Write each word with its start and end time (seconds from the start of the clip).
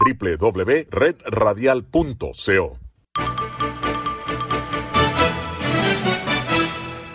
www.redradial.co. 0.00 2.78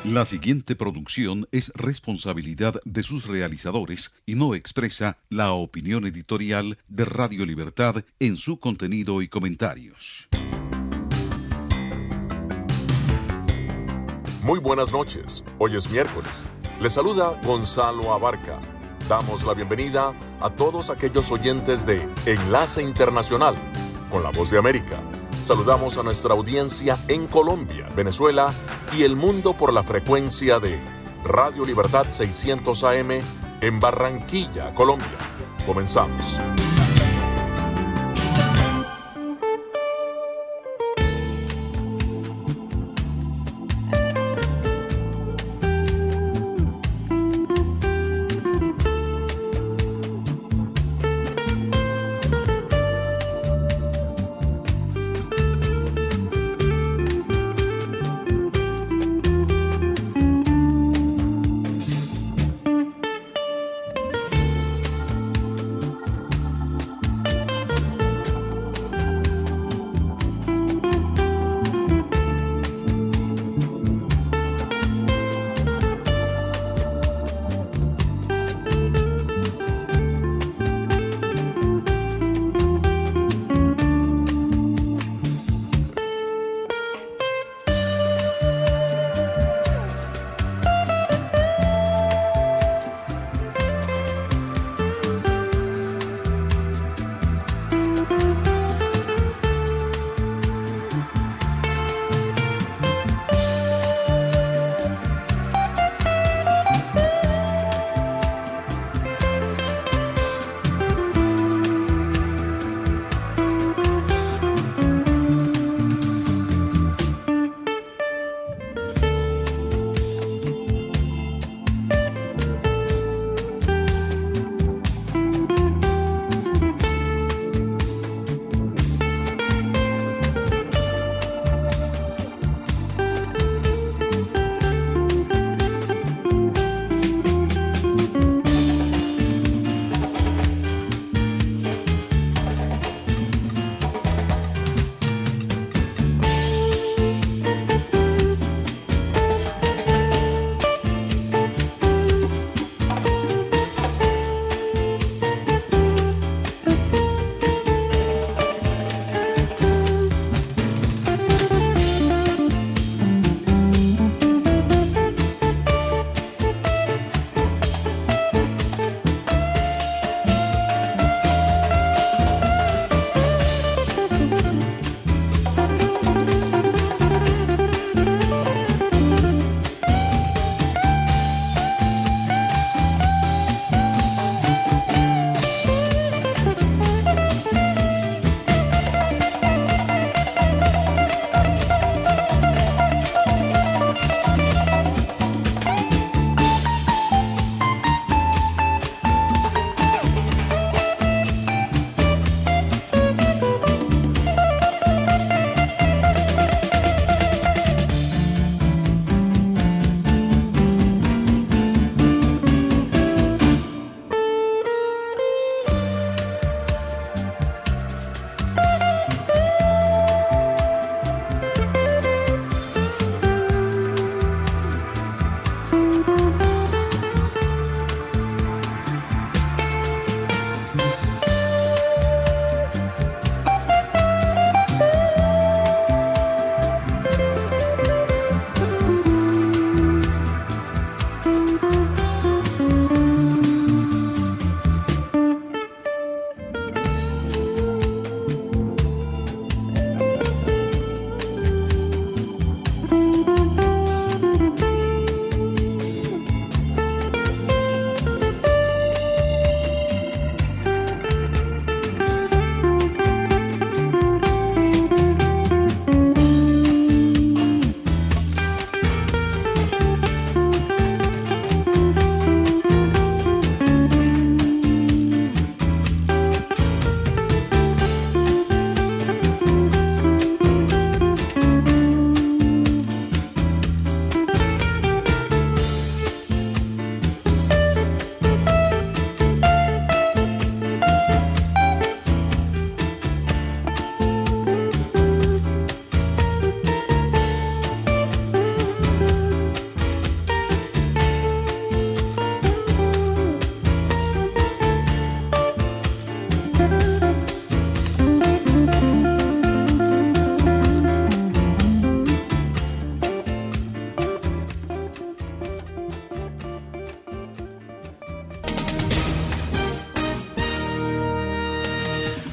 La 0.04 0.26
siguiente 0.28 0.76
producción 0.76 1.48
es 1.52 1.71
responsabilidad 1.74 2.79
de 2.86 3.02
sus 3.02 3.26
realizadores 3.26 4.13
y 4.28 4.36
no 4.36 4.54
expresa 4.54 5.18
la 5.29 5.54
opinión 5.54 6.05
editorial 6.05 6.77
de 6.88 7.05
Radio 7.05 7.43
Libertad 7.45 8.05
en 8.20 8.38
su 8.38 8.59
contenido 8.59 9.23
y 9.23 9.29
comentarios. 9.29 10.27
Muy 14.43 14.59
buenas 14.59 14.91
noches. 14.91 15.43
Hoy 15.57 15.75
es 15.75 15.89
miércoles. 15.89 16.45
Le 16.79 16.91
saluda 16.91 17.41
Gonzalo 17.43 18.13
Abarca. 18.13 18.59
Damos 19.08 19.44
la 19.44 19.54
bienvenida 19.54 20.16
a 20.42 20.50
todos 20.50 20.90
aquellos 20.90 21.32
oyentes 21.32 21.86
de 21.86 22.09
Enlace 22.26 22.82
Internacional 22.82 23.55
con 24.09 24.23
la 24.23 24.32
Voz 24.32 24.50
de 24.50 24.58
América. 24.58 25.00
Saludamos 25.44 26.00
a 26.00 26.04
nuestra 26.04 26.34
audiencia 26.34 26.98
en 27.08 27.27
Colombia, 27.27 27.88
Venezuela 27.96 28.52
y 28.98 29.04
el 29.04 29.16
mundo 29.16 29.54
por 29.54 29.72
la 29.73 29.84
frecuencia 29.84 30.60
de 30.60 30.80
Radio 31.23 31.66
Libertad 31.66 32.08
600 32.10 32.84
AM 32.84 33.12
en 33.62 33.80
Barranquilla, 33.80 34.73
Colombia. 34.73 35.18
Comenzamos. 35.68 36.40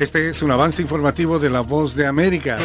Este 0.03 0.29
es 0.29 0.43
un 0.43 0.51
avance 0.51 0.83
informativo 0.83 1.39
de 1.39 1.49
La 1.49 1.61
Voz 1.61 1.95
de 1.95 2.09
América. 2.09 2.59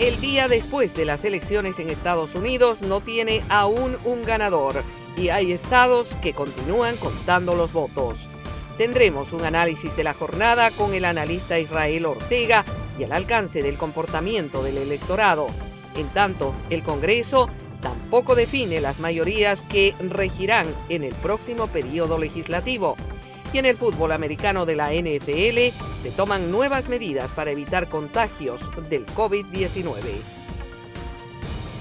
El 0.00 0.20
día 0.20 0.48
después 0.48 0.94
de 0.94 1.04
las 1.04 1.24
elecciones 1.24 1.78
en 1.78 1.90
Estados 1.90 2.34
Unidos 2.34 2.82
no 2.82 3.00
tiene 3.02 3.44
aún 3.48 3.96
un 4.04 4.24
ganador 4.24 4.82
y 5.16 5.28
hay 5.28 5.52
estados 5.52 6.08
que 6.20 6.32
continúan 6.32 6.96
contando 6.96 7.54
los 7.54 7.72
votos. 7.72 8.18
Tendremos 8.76 9.32
un 9.32 9.44
análisis 9.44 9.94
de 9.94 10.02
la 10.02 10.14
jornada 10.14 10.72
con 10.72 10.92
el 10.92 11.04
analista 11.04 11.56
Israel 11.56 12.06
Ortega 12.06 12.64
y 12.98 13.04
el 13.04 13.12
alcance 13.12 13.62
del 13.62 13.78
comportamiento 13.78 14.64
del 14.64 14.76
electorado. 14.76 15.46
En 15.94 16.08
tanto, 16.08 16.52
el 16.68 16.82
Congreso 16.82 17.48
tampoco 17.80 18.34
define 18.34 18.80
las 18.80 18.98
mayorías 18.98 19.62
que 19.70 19.94
regirán 20.00 20.66
en 20.88 21.04
el 21.04 21.14
próximo 21.14 21.68
periodo 21.68 22.18
legislativo. 22.18 22.96
Y 23.52 23.58
en 23.58 23.66
el 23.66 23.76
fútbol 23.76 24.12
americano 24.12 24.64
de 24.64 24.76
la 24.76 24.92
NFL 24.92 25.74
se 26.02 26.10
toman 26.16 26.52
nuevas 26.52 26.88
medidas 26.88 27.28
para 27.32 27.50
evitar 27.50 27.88
contagios 27.88 28.60
del 28.88 29.04
COVID-19. 29.06 29.96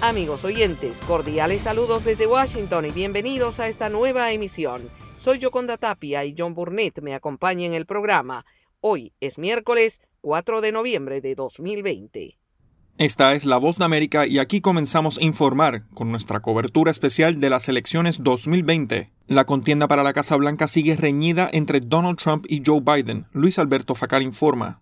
Amigos 0.02 0.44
oyentes, 0.44 0.98
cordiales 1.06 1.62
saludos 1.62 2.04
desde 2.06 2.26
Washington 2.26 2.86
y 2.86 2.92
bienvenidos 2.92 3.60
a 3.60 3.68
esta 3.68 3.90
nueva 3.90 4.32
emisión. 4.32 4.90
Soy 5.20 5.38
Yoconda 5.38 5.78
Tapia 5.78 6.26
y 6.26 6.34
John 6.36 6.56
Burnett 6.56 7.02
me 7.02 7.14
acompañan 7.14 7.68
en 7.68 7.74
el 7.76 7.86
programa. 7.86 8.46
Hoy 8.82 9.14
es 9.20 9.38
miércoles 9.38 10.02
4 10.22 10.62
de 10.62 10.72
noviembre 10.72 11.22
de 11.22 11.36
2020. 11.36 12.39
Esta 13.00 13.34
es 13.34 13.46
La 13.46 13.56
Voz 13.56 13.78
de 13.78 13.86
América 13.86 14.28
y 14.28 14.40
aquí 14.40 14.60
comenzamos 14.60 15.20
a 15.20 15.24
informar 15.24 15.84
con 15.94 16.12
nuestra 16.12 16.42
cobertura 16.42 16.92
especial 16.92 17.40
de 17.40 17.50
las 17.50 17.70
elecciones 17.70 18.22
2020. 18.22 19.10
La 19.26 19.46
contienda 19.46 19.88
para 19.88 20.04
la 20.04 20.12
Casa 20.12 20.36
Blanca 20.36 20.68
sigue 20.68 20.98
reñida 20.98 21.50
entre 21.54 21.80
Donald 21.80 22.18
Trump 22.18 22.46
y 22.50 22.62
Joe 22.66 22.82
Biden. 22.82 23.26
Luis 23.32 23.58
Alberto 23.58 23.96
Facar 23.96 24.22
informa. 24.22 24.82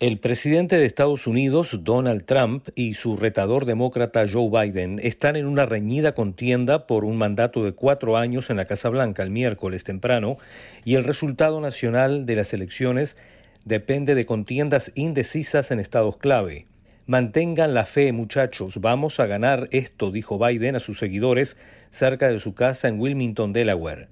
El 0.00 0.18
presidente 0.18 0.76
de 0.76 0.84
Estados 0.84 1.26
Unidos, 1.26 1.78
Donald 1.80 2.26
Trump, 2.26 2.68
y 2.74 2.92
su 2.92 3.16
retador 3.16 3.64
demócrata 3.64 4.26
Joe 4.30 4.50
Biden 4.50 5.00
están 5.02 5.36
en 5.36 5.46
una 5.46 5.64
reñida 5.64 6.14
contienda 6.14 6.86
por 6.86 7.06
un 7.06 7.16
mandato 7.16 7.64
de 7.64 7.72
cuatro 7.72 8.18
años 8.18 8.50
en 8.50 8.58
la 8.58 8.66
Casa 8.66 8.90
Blanca 8.90 9.22
el 9.22 9.30
miércoles 9.30 9.82
temprano 9.82 10.36
y 10.84 10.96
el 10.96 11.04
resultado 11.04 11.62
nacional 11.62 12.26
de 12.26 12.36
las 12.36 12.52
elecciones 12.52 13.16
depende 13.64 14.14
de 14.14 14.26
contiendas 14.26 14.92
indecisas 14.94 15.70
en 15.70 15.80
estados 15.80 16.18
clave. 16.18 16.66
Mantengan 17.10 17.74
la 17.74 17.86
fe, 17.86 18.12
muchachos, 18.12 18.80
vamos 18.80 19.18
a 19.18 19.26
ganar 19.26 19.66
esto, 19.72 20.12
dijo 20.12 20.38
Biden 20.38 20.76
a 20.76 20.78
sus 20.78 21.00
seguidores 21.00 21.56
cerca 21.90 22.28
de 22.28 22.38
su 22.38 22.54
casa 22.54 22.86
en 22.86 23.00
Wilmington, 23.00 23.52
Delaware. 23.52 24.06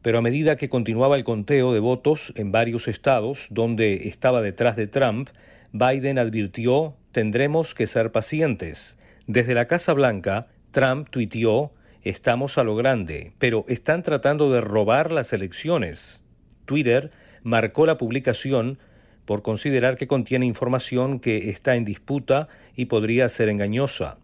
Pero 0.00 0.16
a 0.16 0.22
medida 0.22 0.56
que 0.56 0.70
continuaba 0.70 1.16
el 1.16 1.24
conteo 1.24 1.74
de 1.74 1.80
votos 1.80 2.32
en 2.36 2.50
varios 2.50 2.88
estados 2.88 3.48
donde 3.50 4.08
estaba 4.08 4.40
detrás 4.40 4.76
de 4.76 4.86
Trump, 4.86 5.28
Biden 5.72 6.18
advirtió 6.18 6.96
tendremos 7.12 7.74
que 7.74 7.86
ser 7.86 8.12
pacientes. 8.12 8.96
Desde 9.26 9.52
la 9.52 9.66
Casa 9.66 9.92
Blanca, 9.92 10.46
Trump 10.70 11.10
tuiteó 11.10 11.74
estamos 12.02 12.56
a 12.56 12.64
lo 12.64 12.76
grande, 12.76 13.32
pero 13.38 13.66
están 13.68 14.02
tratando 14.02 14.50
de 14.50 14.62
robar 14.62 15.12
las 15.12 15.34
elecciones. 15.34 16.22
Twitter 16.64 17.10
marcó 17.42 17.84
la 17.84 17.98
publicación 17.98 18.78
por 19.28 19.42
considerar 19.42 19.98
que 19.98 20.06
contiene 20.06 20.46
información 20.46 21.20
que 21.20 21.50
está 21.50 21.76
en 21.76 21.84
disputa 21.84 22.48
y 22.74 22.86
podría 22.86 23.28
ser 23.28 23.50
engañosa. 23.50 24.16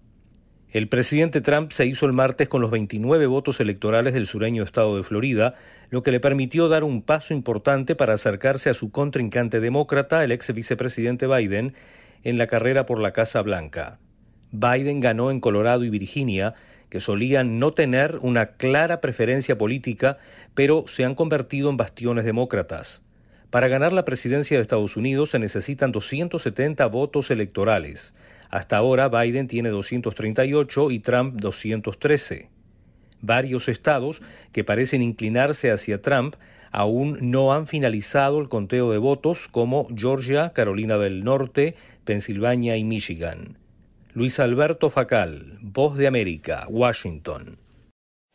El 0.71 0.89
presidente 0.89 1.43
Trump 1.43 1.73
se 1.73 1.85
hizo 1.85 2.07
el 2.07 2.15
martes 2.15 2.49
con 2.49 2.63
los 2.63 2.71
29 2.71 3.27
votos 3.27 3.61
electorales 3.61 4.15
del 4.15 4.27
sureño 4.27 4.63
estado 4.63 4.97
de 4.97 5.03
Florida, 5.03 5.57
lo 5.91 6.03
que 6.03 6.11
le 6.11 6.21
permitió 6.21 6.71
dar 6.71 6.85
un 6.85 7.03
paso 7.03 7.35
importante 7.35 7.95
para 7.95 8.15
acercarse 8.15 8.71
a 8.71 8.75
su 8.75 8.91
contrincante 8.91 9.61
demócrata, 9.61 10.25
el 10.25 10.33
ex 10.33 10.55
vicepresidente 10.55 11.27
Biden, 11.27 11.75
en 12.23 12.39
la 12.39 12.47
carrera 12.47 12.87
por 12.87 12.99
la 12.99 13.13
Casa 13.13 13.43
Blanca. 13.43 13.99
Biden 14.53 15.01
ganó 15.01 15.31
en 15.31 15.41
Colorado 15.41 15.85
y 15.85 15.91
Virginia, 15.91 16.55
que 16.89 17.01
solían 17.01 17.59
no 17.59 17.73
tener 17.73 18.21
una 18.23 18.53
clara 18.53 19.03
preferencia 19.03 19.59
política, 19.59 20.17
pero 20.55 20.87
se 20.87 21.05
han 21.05 21.15
convertido 21.15 21.69
en 21.69 21.77
bastiones 21.77 22.25
demócratas. 22.25 23.05
Para 23.55 23.69
ganar 23.69 23.93
la 23.93 24.05
presidencia 24.05 24.57
de 24.57 24.63
Estados 24.63 24.97
Unidos 24.97 25.31
se 25.31 25.39
necesitan 25.39 25.93
270 25.93 26.85
votos 26.87 27.31
electorales. 27.31 28.13
Hasta 28.51 28.77
ahora 28.77 29.09
Biden 29.09 29.47
tiene 29.47 29.69
238 29.69 30.91
y 30.91 30.99
Trump 30.99 31.37
213. 31.37 32.49
Varios 33.21 33.69
estados 33.69 34.23
que 34.51 34.65
parecen 34.65 35.03
inclinarse 35.03 35.71
hacia 35.71 36.03
Trump 36.03 36.35
aún 36.73 37.17
no 37.21 37.53
han 37.53 37.69
finalizado 37.69 38.41
el 38.41 38.49
conteo 38.49 38.91
de 38.91 38.99
votos 38.99 39.47
como 39.47 39.87
Georgia, 39.95 40.53
Carolina 40.53 40.99
del 40.99 41.23
Norte, 41.23 41.77
Pensilvania 42.05 42.77
y 42.77 42.83
Michigan. 42.83 43.59
Luis 44.15 44.41
Alberto 44.41 44.91
Facal, 44.91 45.61
Voz 45.61 45.97
de 45.97 46.09
América, 46.09 46.67
Washington. 46.69 47.59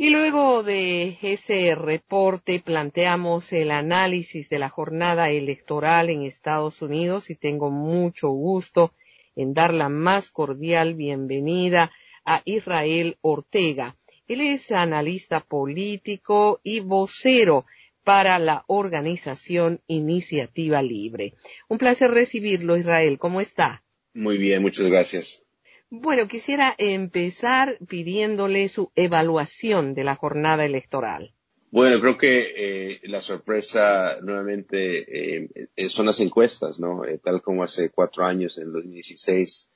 Y 0.02 0.12
luego 0.12 0.64
de 0.64 1.18
ese 1.22 1.76
reporte 1.76 2.62
planteamos 2.62 3.52
el 3.52 3.70
análisis 3.70 4.48
de 4.48 4.58
la 4.58 4.70
jornada 4.70 5.30
electoral 5.30 6.10
en 6.10 6.22
Estados 6.22 6.82
Unidos 6.82 7.30
y 7.30 7.36
tengo 7.36 7.70
mucho 7.70 8.30
gusto 8.30 8.94
en 9.36 9.54
dar 9.54 9.74
la 9.74 9.90
más 9.90 10.30
cordial 10.30 10.94
bienvenida 10.94 11.92
a 12.24 12.42
Israel 12.46 13.18
Ortega. 13.20 13.98
Él 14.26 14.40
es 14.40 14.72
analista 14.72 15.42
político 15.42 16.62
y 16.64 16.80
vocero 16.80 17.66
para 18.06 18.40
la 18.40 18.64
organización 18.68 19.82
Iniciativa 19.86 20.82
Libre. 20.82 21.34
Un 21.68 21.78
placer 21.78 22.12
recibirlo, 22.12 22.78
Israel. 22.78 23.20
¿Cómo 23.20 23.42
está? 23.42 23.84
Muy 24.14 24.38
bien, 24.38 24.62
muchas 24.62 24.88
gracias. 24.88 25.44
Bueno, 25.92 26.28
quisiera 26.28 26.76
empezar 26.78 27.80
pidiéndole 27.88 28.70
su 28.70 28.92
evaluación 28.96 29.96
de 29.96 30.04
la 30.04 30.16
jornada 30.16 30.64
electoral. 30.64 31.34
Bueno, 31.72 32.00
creo 32.00 32.18
que 32.18 32.54
eh, 32.56 33.00
la 33.04 33.22
sorpresa 33.22 34.20
nuevamente 34.22 35.44
eh, 35.44 35.50
eh, 35.76 35.90
son 35.90 36.06
las 36.06 36.20
encuestas, 36.20 36.80
¿no? 36.80 37.02
tal 37.24 37.42
como 37.42 37.64
hace 37.64 37.90
cuatro 37.90 38.24
años, 38.24 38.60
en 38.60 38.72
2016, 38.72 39.70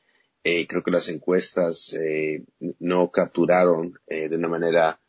creo 0.44 0.84
que 0.84 0.92
las 0.92 1.08
encuestas 1.10 1.96
no 2.80 3.12
capturaron 3.12 3.98
de 4.08 4.36
una 4.36 4.50
manera 4.50 5.00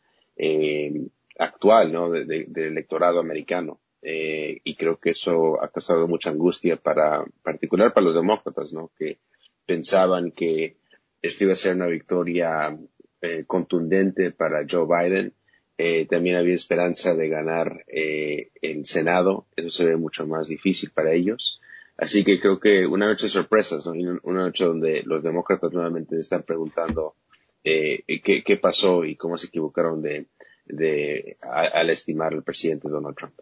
actual, 1.37 1.91
¿no? 1.91 2.09
del 2.09 2.51
electorado 2.55 3.19
americano. 3.19 3.81
y 4.01 4.75
creo 4.75 4.97
que 4.97 5.09
eso 5.09 5.61
ha 5.61 5.67
causado 5.67 6.07
mucha 6.07 6.29
angustia 6.29 6.77
para, 6.77 7.25
particular 7.43 7.93
para 7.93 8.05
los 8.05 8.15
demócratas, 8.15 8.71
¿no? 8.71 8.91
Que 8.97 9.17
pensaban 9.65 10.31
que 10.31 10.77
esto 11.27 11.43
iba 11.43 11.53
a 11.53 11.57
ser 11.57 11.75
una 11.75 11.87
victoria 11.87 12.77
eh, 13.21 13.43
contundente 13.45 14.31
para 14.31 14.65
Joe 14.69 14.87
Biden. 14.87 15.33
Eh, 15.77 16.05
también 16.05 16.37
había 16.37 16.55
esperanza 16.55 17.15
de 17.15 17.27
ganar 17.27 17.83
eh, 17.87 18.51
el 18.61 18.85
Senado. 18.85 19.47
Eso 19.55 19.69
se 19.69 19.85
ve 19.85 19.97
mucho 19.97 20.25
más 20.27 20.47
difícil 20.47 20.91
para 20.91 21.13
ellos. 21.13 21.61
Así 21.97 22.23
que 22.23 22.39
creo 22.39 22.59
que 22.59 22.85
una 22.85 23.07
noche 23.07 23.25
de 23.25 23.31
sorpresas, 23.31 23.85
una 23.87 24.43
noche 24.43 24.65
donde 24.65 25.03
los 25.03 25.23
demócratas 25.23 25.71
nuevamente 25.71 26.17
están 26.17 26.43
preguntando 26.43 27.15
qué, 27.63 28.43
qué, 28.45 28.57
pasó 28.57 29.05
y 29.05 29.15
cómo 29.15 29.37
se 29.37 29.47
equivocaron 29.47 30.01
de, 30.01 30.27
de 30.65 31.37
al 31.41 31.89
estimar 31.89 32.33
al 32.33 32.43
presidente 32.43 32.89
Donald 32.89 33.15
Trump. 33.15 33.39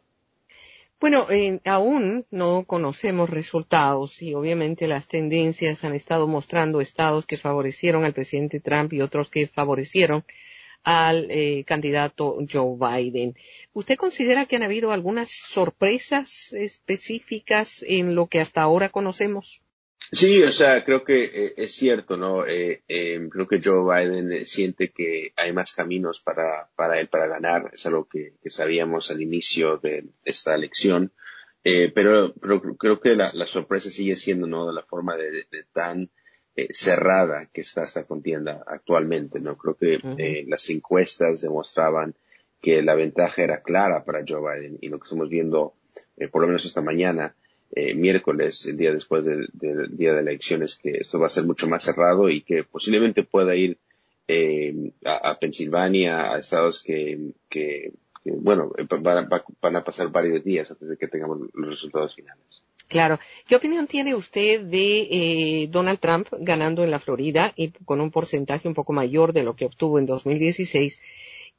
Bueno, 1.04 1.28
aún 1.66 2.26
no 2.32 2.64
conocemos 2.64 3.30
resultados 3.30 4.22
y 4.22 4.36
obviamente 4.36 4.88
las 4.88 5.10
tendencias 5.10 5.84
han 5.84 5.94
estado 5.94 6.30
mostrando 6.30 6.80
estados 6.80 7.26
que 7.26 7.36
favorecieron 7.36 8.06
al 8.06 8.14
presidente 8.14 8.62
Trump 8.62 8.94
y 8.94 9.02
otros 9.02 9.30
que 9.30 9.48
favorecieron 9.48 10.24
al 10.82 11.28
eh, 11.30 11.66
candidato 11.66 12.38
Joe 12.50 12.78
Biden. 12.80 13.36
¿Usted 13.74 13.98
considera 13.98 14.46
que 14.46 14.56
han 14.56 14.64
habido 14.64 14.94
algunas 14.94 15.30
sorpresas 15.30 16.54
específicas 16.54 17.84
en 17.86 18.16
lo 18.16 18.28
que 18.28 18.40
hasta 18.40 18.62
ahora 18.62 18.88
conocemos? 18.88 19.62
Sí, 20.12 20.44
o 20.44 20.52
sea, 20.52 20.84
creo 20.84 21.04
que 21.04 21.24
eh, 21.24 21.54
es 21.58 21.74
cierto, 21.76 22.18
¿no? 22.18 22.46
Eh, 22.46 22.84
eh, 22.88 23.28
creo 23.32 23.48
que 23.48 23.62
Joe 23.64 23.84
Biden 23.84 24.46
siente 24.46 24.92
que 24.92 25.34
hay 25.36 25.54
más 25.54 25.74
caminos 25.74 26.20
para, 26.20 26.70
para 26.76 27.00
él 27.00 27.08
para 27.08 27.28
ganar, 27.28 27.72
es 27.74 27.86
algo 27.86 28.08
que, 28.08 28.34
sabíamos 28.46 29.10
al 29.12 29.22
inicio 29.22 29.78
de 29.78 30.06
esta 30.24 30.54
elección, 30.56 31.12
pero, 31.64 32.34
pero 32.36 32.62
creo 32.78 33.00
que 33.00 33.16
la, 33.16 33.32
sorpresa 33.46 33.90
sigue 33.90 34.16
siendo, 34.16 34.48
¿no? 34.48 34.68
De 34.68 34.74
la 34.74 34.84
forma 34.84 35.16
de, 35.16 35.48
tan 35.72 36.10
cerrada 36.72 37.50
que 37.52 37.62
está 37.62 37.84
esta 37.84 38.06
contienda 38.06 38.64
actualmente, 38.68 39.40
¿no? 39.40 39.58
Creo 39.58 39.76
que 39.76 40.44
las 40.48 40.70
encuestas 40.70 41.42
demostraban 41.42 42.16
que 42.62 42.82
la 42.82 42.96
ventaja 42.96 43.42
era 43.42 43.64
clara 43.64 44.04
para 44.04 44.24
Joe 44.28 44.42
Biden 44.42 44.78
y 44.82 44.90
lo 44.90 45.00
que 45.00 45.06
estamos 45.06 45.30
viendo, 45.30 45.76
por 46.32 46.42
lo 46.42 46.48
menos 46.48 46.66
esta 46.66 46.82
mañana, 46.82 47.36
eh, 47.76 47.94
miércoles, 47.94 48.66
el 48.68 48.78
día 48.78 48.94
después 48.94 49.26
del, 49.26 49.50
día 49.52 50.14
de 50.14 50.22
elecciones, 50.22 50.76
que 50.76 50.98
esto 51.02 51.20
va 51.20 51.28
a 51.28 51.32
ser 51.32 51.46
mucho 51.46 51.68
más 51.68 51.84
cerrado 51.84 52.30
y 52.30 52.42
que 52.42 52.64
posiblemente 52.64 53.24
pueda 53.24 53.56
ir 53.56 53.78
eh, 54.28 54.92
a, 55.06 55.38
Pensilvania, 55.40 56.34
a 56.34 56.40
estados 56.40 56.82
que, 56.82 57.34
porque, 58.24 58.40
bueno, 58.42 58.72
eh, 58.78 58.88
van 58.90 59.76
a, 59.76 59.84
pasar 59.84 60.10
varios 60.10 60.44
días 60.44 60.72
antes 60.72 60.88
de 60.88 60.98
que 60.98 61.08
tengamos 61.08 61.40
los 61.54 61.70
resultados 61.70 62.16
finales. 62.16 62.64
Claro. 62.88 63.20
¿Qué 63.48 63.56
opinión 63.56 63.88
tiene 63.88 64.16
usted 64.16 64.62
de 64.62 65.02
eh, 65.12 65.68
Donald 65.70 66.00
Trump 66.00 66.28
ganando 66.40 66.84
en 66.84 66.92
la 66.92 67.00
Florida 67.00 67.54
y 67.56 67.70
con 67.86 68.02
un 68.02 68.12
porcentaje 68.12 68.68
un 68.68 68.74
poco 68.74 68.94
mayor 68.94 69.34
de 69.34 69.44
lo 69.44 69.56
que 69.56 69.66
obtuvo 69.66 70.00
en 70.00 70.06
2016? 70.06 71.00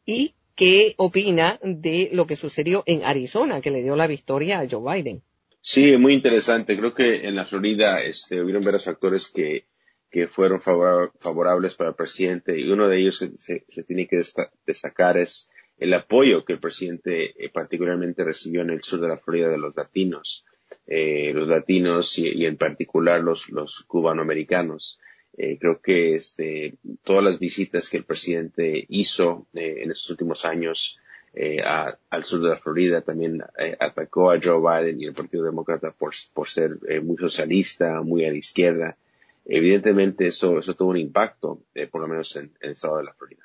¿Y 0.07 0.35
qué 0.55 0.95
opina 0.97 1.59
de 1.63 2.11
lo 2.13 2.27
que 2.27 2.37
sucedió 2.37 2.83
en 2.87 3.05
Arizona, 3.05 3.61
que 3.61 3.71
le 3.71 3.83
dio 3.83 3.97
la 3.97 4.07
victoria 4.07 4.61
a 4.61 4.69
Joe 4.69 4.95
Biden? 4.95 5.23
Sí, 5.67 5.97
muy 5.97 6.13
interesante. 6.13 6.77
Creo 6.77 6.93
que 6.93 7.27
en 7.27 7.37
la 7.37 7.47
Florida 7.47 8.03
este, 8.03 8.43
hubieron 8.43 8.63
varios 8.63 8.85
factores 8.85 9.31
que, 9.31 9.65
que 10.11 10.29
fueron 10.29 10.61
favorables 10.61 11.75
para 11.75 11.89
el 11.89 11.97
presidente 11.97 12.61
y 12.61 12.71
uno 12.71 12.87
de 12.87 12.99
ellos 12.99 13.19
que 13.19 13.31
se, 13.39 13.83
tiene 13.85 14.07
que 14.07 14.23
destacar 14.67 15.17
es 15.17 15.51
el 15.79 15.95
apoyo 15.95 16.45
que 16.45 16.53
el 16.53 16.61
presidente 16.61 17.43
eh, 17.43 17.49
particularmente 17.49 18.25
recibió 18.25 18.61
en 18.61 18.71
el 18.71 18.83
sur 18.83 19.01
de 19.01 19.09
la 19.09 19.17
Florida 19.17 19.49
de 19.49 19.57
los 19.57 19.75
latinos, 19.75 20.45
eh, 20.87 21.33
los 21.33 21.49
latinos 21.49 22.19
y, 22.19 22.45
en 22.45 22.59
particular 22.59 23.23
los, 23.23 23.49
los 23.49 23.85
cubanoamericanos. 23.87 25.01
Eh, 25.39 25.57
creo 25.59 25.81
que 25.81 26.15
este, 26.15 26.75
todas 27.05 27.25
las 27.25 27.39
visitas 27.39 27.89
que 27.89 27.97
el 27.97 28.05
presidente 28.05 28.85
hizo 28.91 29.47
en 29.55 29.91
estos 29.91 30.11
últimos 30.11 30.45
años 30.45 31.01
eh, 31.37 31.61
al 31.63 32.25
sur 32.25 32.41
de 32.43 32.51
la 32.51 32.59
Florida, 32.59 33.01
también 33.01 33.43
eh, 33.59 33.77
atacó 33.81 34.31
a 34.31 34.39
Joe 34.41 34.61
Biden 34.61 35.01
y 35.01 35.07
el 35.07 35.15
Partido 35.15 35.43
Demócrata 35.45 35.93
por, 35.93 36.15
ser 36.47 36.79
eh, 36.89 37.01
muy 37.01 37.17
socialista, 37.17 38.03
muy 38.03 38.25
a 38.25 38.31
la 38.31 38.37
izquierda. 38.37 38.97
Evidentemente 39.45 40.27
eso, 40.27 40.61
eso 40.61 40.75
tuvo 40.75 40.91
un 40.91 40.97
impacto, 40.97 41.61
por 41.91 42.01
lo 42.01 42.07
menos 42.07 42.37
en, 42.37 42.53
el 42.61 42.71
estado 42.71 42.99
de 42.99 43.05
la 43.05 43.13
Florida. 43.15 43.43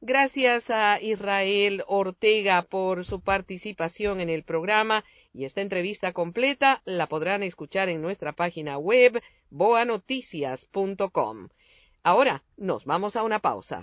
Gracias 0.00 0.70
a 0.70 0.98
Israel 1.00 1.84
Ortega 1.86 2.62
por 2.62 3.04
su 3.04 3.20
participación 3.20 4.20
en 4.20 4.30
el 4.30 4.42
programa 4.42 5.04
y 5.34 5.44
esta 5.44 5.60
entrevista 5.60 6.12
completa 6.12 6.80
la 6.86 7.08
podrán 7.08 7.42
escuchar 7.42 7.88
en 7.88 8.00
nuestra 8.00 8.32
página 8.32 8.78
web 8.78 9.22
boanoticias.com. 9.50 11.48
Ahora 12.02 12.42
nos 12.56 12.84
vamos 12.84 13.16
a 13.16 13.22
una 13.22 13.38
pausa. 13.40 13.82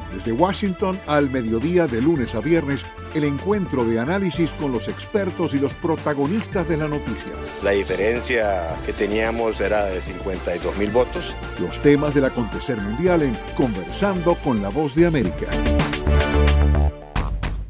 desde 0.13 0.31
Washington 0.31 0.99
al 1.07 1.29
mediodía 1.29 1.87
de 1.87 2.01
lunes 2.01 2.35
a 2.35 2.41
viernes, 2.41 2.85
el 3.13 3.23
encuentro 3.23 3.85
de 3.85 3.99
análisis 3.99 4.53
con 4.53 4.71
los 4.71 4.87
expertos 4.87 5.53
y 5.53 5.59
los 5.59 5.73
protagonistas 5.73 6.67
de 6.67 6.77
la 6.77 6.87
noticia. 6.87 7.31
La 7.63 7.71
diferencia 7.71 8.79
que 8.85 8.93
teníamos 8.93 9.59
era 9.61 9.85
de 9.85 10.01
52 10.01 10.77
mil 10.77 10.91
votos. 10.91 11.35
Los 11.59 11.81
temas 11.81 12.13
del 12.13 12.25
acontecer 12.25 12.77
mundial 12.77 13.23
en 13.23 13.37
Conversando 13.55 14.35
con 14.35 14.61
la 14.61 14.69
Voz 14.69 14.95
de 14.95 15.05
América. 15.05 15.47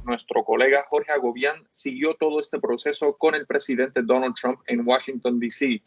Nuestro 0.04 0.44
colega 0.44 0.86
Jorge 0.90 1.14
Agobián 1.14 1.56
siguió 1.72 2.16
todo 2.20 2.42
este 2.42 2.60
proceso 2.60 3.16
con 3.18 3.34
el 3.34 3.46
presidente 3.46 4.02
Donald 4.04 4.36
Trump 4.36 4.60
en 4.68 4.86
Washington, 4.86 5.40
D.C. 5.40 5.82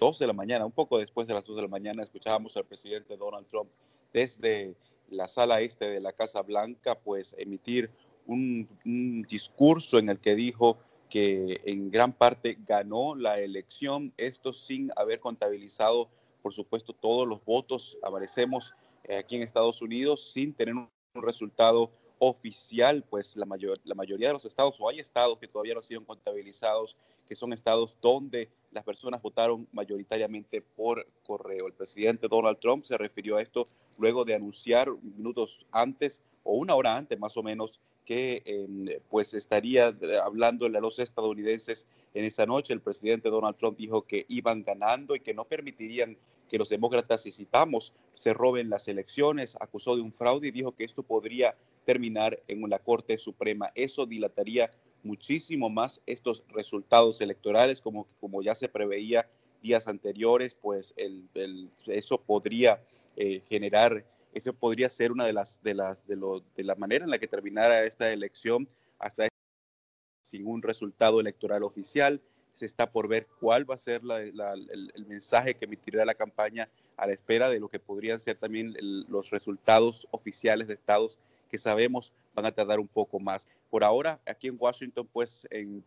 2 0.00 0.18
de 0.18 0.26
la 0.26 0.32
mañana, 0.32 0.64
un 0.64 0.72
poco 0.72 0.98
después 0.98 1.28
de 1.28 1.34
las 1.34 1.44
2 1.44 1.56
de 1.56 1.62
la 1.62 1.68
mañana, 1.68 2.02
escuchábamos 2.02 2.56
al 2.56 2.64
presidente 2.64 3.18
Donald 3.18 3.46
Trump 3.48 3.70
desde 4.14 4.74
la 5.10 5.28
sala 5.28 5.60
este 5.60 5.90
de 5.90 6.00
la 6.00 6.14
Casa 6.14 6.40
Blanca, 6.40 6.98
pues 6.98 7.34
emitir 7.38 7.90
un, 8.26 8.66
un, 8.86 9.22
discurso 9.28 9.98
en 9.98 10.08
el 10.08 10.18
que 10.18 10.34
dijo 10.34 10.78
que 11.10 11.60
en 11.66 11.90
gran 11.90 12.14
parte 12.14 12.56
ganó 12.66 13.14
la 13.14 13.40
elección, 13.40 14.14
esto 14.16 14.54
sin 14.54 14.90
haber 14.96 15.20
contabilizado, 15.20 16.08
por 16.40 16.54
supuesto, 16.54 16.94
todos 16.94 17.28
los 17.28 17.44
votos. 17.44 17.98
Aparecemos 18.02 18.72
eh, 19.04 19.18
aquí 19.18 19.36
en 19.36 19.42
Estados 19.42 19.82
Unidos 19.82 20.32
sin 20.32 20.54
tener 20.54 20.74
un 20.74 20.88
resultado 21.14 21.90
oficial, 22.20 23.02
pues 23.08 23.34
la, 23.34 23.46
mayor, 23.46 23.80
la 23.82 23.94
mayoría 23.94 24.28
de 24.28 24.34
los 24.34 24.44
estados, 24.44 24.76
o 24.78 24.88
hay 24.88 25.00
estados 25.00 25.38
que 25.38 25.48
todavía 25.48 25.72
no 25.72 25.80
han 25.80 25.84
sido 25.84 26.04
contabilizados, 26.04 26.96
que 27.26 27.34
son 27.34 27.52
estados 27.52 27.96
donde 28.00 28.50
las 28.72 28.84
personas 28.84 29.22
votaron 29.22 29.66
mayoritariamente 29.72 30.60
por 30.60 31.06
correo. 31.24 31.66
El 31.66 31.72
presidente 31.72 32.28
Donald 32.28 32.58
Trump 32.60 32.84
se 32.84 32.98
refirió 32.98 33.38
a 33.38 33.42
esto 33.42 33.66
luego 33.98 34.24
de 34.24 34.34
anunciar 34.34 34.88
minutos 35.02 35.66
antes 35.72 36.22
o 36.44 36.52
una 36.52 36.74
hora 36.74 36.96
antes 36.96 37.18
más 37.18 37.36
o 37.38 37.42
menos 37.42 37.80
que 38.04 38.42
em, 38.44 38.86
pues 39.08 39.32
estaría 39.34 39.94
hablando 40.22 40.66
a 40.66 40.68
los 40.68 40.98
estadounidenses 40.98 41.86
en 42.12 42.24
esa 42.24 42.44
noche. 42.44 42.74
El 42.74 42.80
presidente 42.80 43.30
Donald 43.30 43.56
Trump 43.56 43.78
dijo 43.78 44.02
que 44.02 44.26
iban 44.28 44.62
ganando 44.62 45.14
y 45.14 45.20
que 45.20 45.32
no 45.32 45.44
permitirían 45.44 46.18
que 46.50 46.58
los 46.58 46.68
demócratas, 46.68 47.22
si 47.22 47.30
citamos, 47.30 47.94
se 48.12 48.34
roben 48.34 48.68
las 48.68 48.88
elecciones, 48.88 49.56
acusó 49.60 49.94
de 49.94 50.02
un 50.02 50.12
fraude 50.12 50.48
y 50.48 50.50
dijo 50.50 50.74
que 50.74 50.84
esto 50.84 51.04
podría 51.04 51.56
terminar 51.84 52.42
en 52.48 52.68
la 52.68 52.80
Corte 52.80 53.16
Suprema. 53.18 53.70
Eso 53.76 54.04
dilataría 54.04 54.70
muchísimo 55.04 55.70
más 55.70 56.02
estos 56.06 56.44
resultados 56.48 57.20
electorales, 57.20 57.80
como, 57.80 58.04
como 58.20 58.42
ya 58.42 58.54
se 58.56 58.68
preveía 58.68 59.30
días 59.62 59.86
anteriores, 59.86 60.54
pues 60.54 60.92
el, 60.96 61.28
eso 61.86 62.20
podría 62.20 62.82
eh, 63.16 63.42
generar, 63.48 64.04
eso 64.34 64.52
podría 64.52 64.90
ser 64.90 65.12
una 65.12 65.26
de 65.26 65.32
las, 65.32 65.62
de 65.62 65.74
las, 65.74 66.04
de, 66.06 66.16
lo, 66.16 66.42
de 66.56 66.64
la 66.64 66.74
manera 66.74 67.04
en 67.04 67.10
la 67.10 67.18
que 67.18 67.28
terminara 67.28 67.84
esta 67.84 68.10
elección 68.10 68.68
hasta 68.98 69.28
sin 70.22 70.46
un 70.46 70.62
resultado 70.62 71.20
electoral 71.20 71.62
oficial. 71.62 72.20
Se 72.54 72.66
está 72.66 72.90
por 72.90 73.08
ver 73.08 73.26
cuál 73.40 73.68
va 73.68 73.74
a 73.74 73.78
ser 73.78 74.02
el, 74.02 75.06
mensaje 75.06 75.54
que 75.54 75.64
emitirá 75.64 76.04
la 76.04 76.14
campaña 76.14 76.68
a 76.96 77.06
la 77.06 77.12
espera 77.12 77.48
de 77.48 77.60
lo 77.60 77.68
que 77.68 77.78
podrían 77.78 78.20
ser 78.20 78.36
también 78.36 78.74
los 79.08 79.30
resultados 79.30 80.06
oficiales 80.10 80.68
de 80.68 80.74
estados 80.74 81.18
que 81.50 81.58
sabemos 81.58 82.12
van 82.34 82.46
a 82.46 82.52
tardar 82.52 82.78
un 82.78 82.88
poco 82.88 83.18
más. 83.18 83.48
Por 83.70 83.82
ahora, 83.82 84.20
aquí 84.26 84.48
en 84.48 84.56
Washington, 84.58 85.08
pues 85.12 85.46
en, 85.50 85.84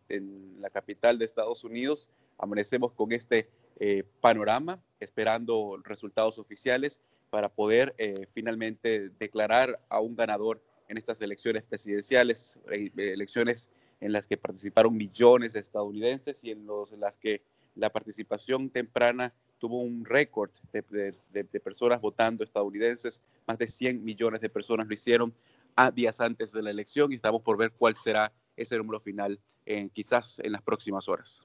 la 0.60 0.70
capital 0.70 1.18
de 1.18 1.24
Estados 1.24 1.64
Unidos, 1.64 2.08
amanecemos 2.38 2.92
con 2.92 3.12
este 3.12 3.48
eh, 3.80 4.04
panorama, 4.20 4.80
esperando 5.00 5.80
resultados 5.84 6.38
oficiales 6.38 7.00
para 7.30 7.48
poder 7.48 7.94
eh, 7.98 8.26
finalmente 8.32 9.10
declarar 9.18 9.80
a 9.88 10.00
un 10.00 10.14
ganador 10.14 10.62
en 10.88 10.98
estas 10.98 11.20
elecciones 11.22 11.64
presidenciales, 11.64 12.58
eh, 12.70 12.90
elecciones 12.96 13.70
en 14.04 14.12
las 14.12 14.26
que 14.26 14.36
participaron 14.36 14.94
millones 14.94 15.54
de 15.54 15.60
estadounidenses 15.60 16.44
y 16.44 16.50
en, 16.50 16.66
los, 16.66 16.92
las 16.92 17.16
que 17.16 17.40
la 17.74 17.88
participación 17.88 18.68
temprana 18.68 19.32
tuvo 19.58 19.80
un 19.80 20.04
récord 20.04 20.50
de, 20.74 21.14
de, 21.32 21.60
personas 21.60 22.02
votando 22.02 22.44
estadounidenses, 22.44 23.22
más 23.46 23.56
de 23.56 23.66
100 23.66 24.04
millones 24.04 24.42
de 24.42 24.50
personas 24.50 24.86
lo 24.86 24.92
hicieron, 24.92 25.32
a 25.74 25.90
días 25.90 26.20
antes 26.20 26.52
de 26.52 26.60
la 26.60 26.70
elección 26.70 27.12
y 27.12 27.16
estamos 27.16 27.40
por 27.40 27.56
ver 27.56 27.72
cuál 27.72 27.94
será 27.94 28.30
ese 28.58 28.76
número 28.76 29.00
final 29.00 29.40
en, 29.64 29.88
quizás 29.88 30.38
en 30.40 30.52
las 30.52 30.60
próximas 30.60 31.08
horas. 31.08 31.42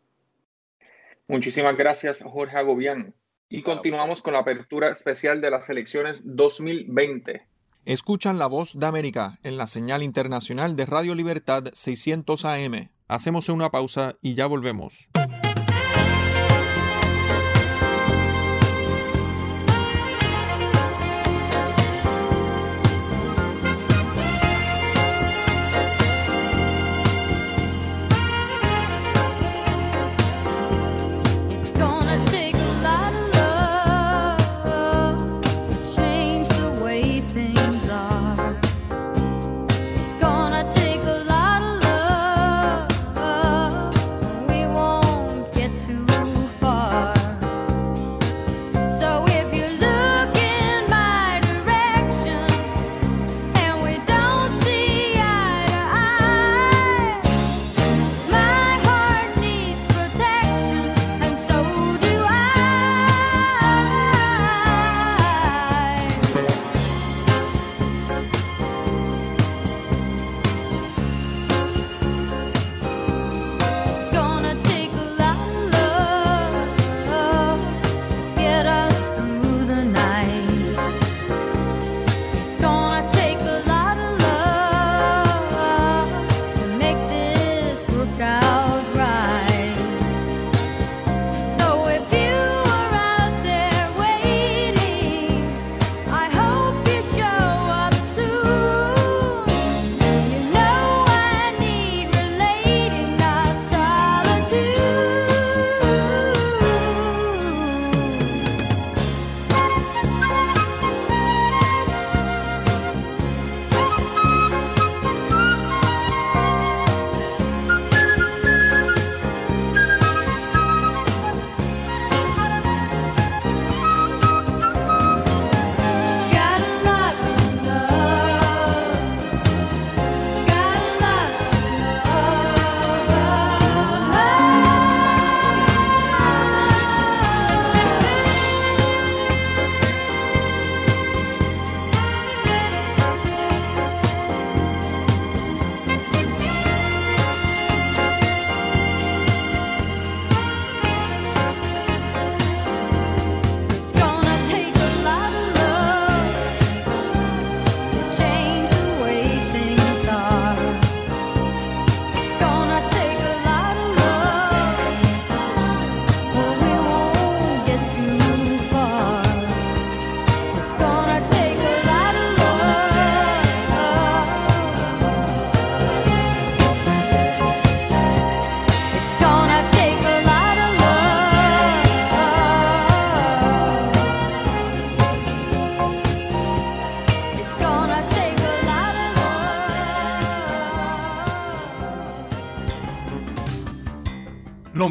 Muchísimas 1.30 1.78
gracias, 1.78 2.22
Jorge 2.22 2.58
Agobián. 2.58 3.14
Y 3.48 3.62
continuamos 3.62 4.22
con 4.22 4.34
la 4.34 4.40
apertura 4.40 4.90
especial 4.90 5.40
de 5.40 5.50
las 5.50 5.70
elecciones 5.70 6.36
2020. 6.36 7.42
Escuchan 7.86 8.38
la 8.38 8.48
voz 8.48 8.78
de 8.78 8.86
América 8.86 9.40
en 9.44 9.58
la 9.58 9.66
señal 9.66 10.04
internacional 10.04 10.76
de 10.76 10.86
Radio 10.86 11.16
Libertad 11.16 11.66
600 11.74 12.46
AM. 12.46 12.90
Hacemos 13.08 13.50
una 13.50 13.72
pausa 13.72 14.16
y 14.22 14.36
ya 14.36 14.46
volvemos. 14.46 15.10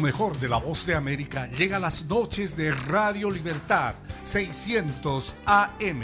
Mejor 0.09 0.39
de 0.39 0.49
la 0.49 0.57
voz 0.57 0.87
de 0.87 0.95
América 0.95 1.47
llega 1.55 1.77
a 1.77 1.79
las 1.79 2.05
noches 2.05 2.55
de 2.55 2.71
Radio 2.71 3.29
Libertad 3.29 3.93
600 4.23 5.35
AM. 5.45 6.01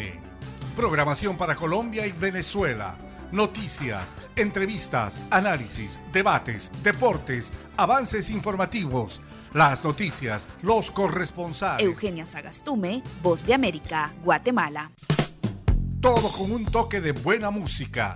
Programación 0.75 1.35
para 1.37 1.55
Colombia 1.55 2.05
y 2.05 2.11
Venezuela. 2.11 2.99
Noticias, 3.31 4.15
entrevistas, 4.35 5.23
análisis, 5.31 5.99
debates, 6.13 6.71
deportes, 6.83 7.51
avances 7.77 8.29
informativos. 8.29 9.21
Las 9.55 9.83
noticias, 9.83 10.47
los 10.61 10.91
corresponsales. 10.91 11.83
Eugenia 11.83 12.27
Sagastume, 12.27 13.01
Voz 13.23 13.43
de 13.43 13.55
América, 13.55 14.13
Guatemala. 14.23 14.91
Todo 15.99 16.31
con 16.31 16.51
un 16.51 16.63
toque 16.63 17.01
de 17.01 17.11
buena 17.11 17.49
música. 17.49 18.13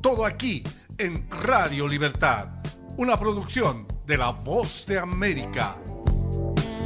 Todo 0.00 0.26
aquí 0.26 0.64
en 0.98 1.30
Radio 1.30 1.86
Libertad, 1.86 2.48
una 2.96 3.16
producción 3.16 3.86
de 4.04 4.18
La 4.18 4.30
Voz 4.30 4.84
de 4.84 4.98
América. 4.98 5.76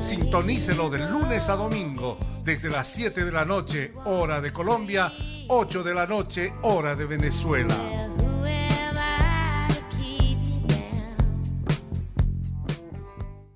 Sintonícelo 0.03 0.91
de 0.91 0.99
lunes 0.99 1.49
a 1.49 1.57
domingo 1.57 2.19
desde 2.45 2.69
las 2.69 2.89
7 2.89 3.25
de 3.25 3.33
la 3.33 3.47
noche, 3.47 3.95
hora 4.05 4.43
de 4.43 4.53
Colombia, 4.53 5.11
8 5.49 5.83
de 5.83 5.95
la 5.95 6.07
noche, 6.07 6.53
hora 6.63 6.95
de 6.95 7.07
Venezuela. 7.07 7.75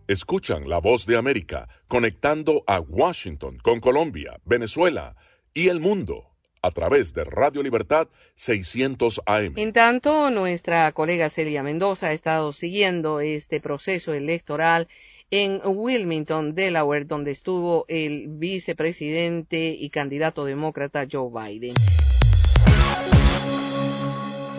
Escuchan 0.09 0.69
La 0.69 0.79
Voz 0.79 1.05
de 1.05 1.19
América 1.19 1.69
conectando 1.87 2.65
a 2.67 2.81
Washington 2.81 3.59
con 3.63 3.81
Colombia, 3.81 4.41
Venezuela 4.45 5.17
y 5.53 5.69
el 5.69 5.81
mundo 5.81 6.36
a 6.63 6.71
través 6.71 7.15
de 7.15 7.25
Radio 7.25 7.63
Libertad 7.63 8.09
600 8.35 9.23
AM. 9.27 9.55
En 9.57 9.73
tanto, 9.73 10.31
nuestra 10.31 10.91
colega 10.93 11.31
Celia 11.31 11.63
Mendoza 11.63 12.09
ha 12.09 12.13
estado 12.13 12.53
siguiendo 12.53 13.21
este 13.21 13.61
proceso 13.61 14.15
electoral 14.15 14.89
en 15.31 15.61
Wilmington, 15.65 16.55
Delaware, 16.55 17.05
donde 17.05 17.33
estuvo 17.33 17.85
el 17.89 18.29
vicepresidente 18.29 19.77
y 19.79 19.91
candidato 19.91 20.45
demócrata 20.45 21.07
Joe 21.11 21.31
Biden. 21.31 21.75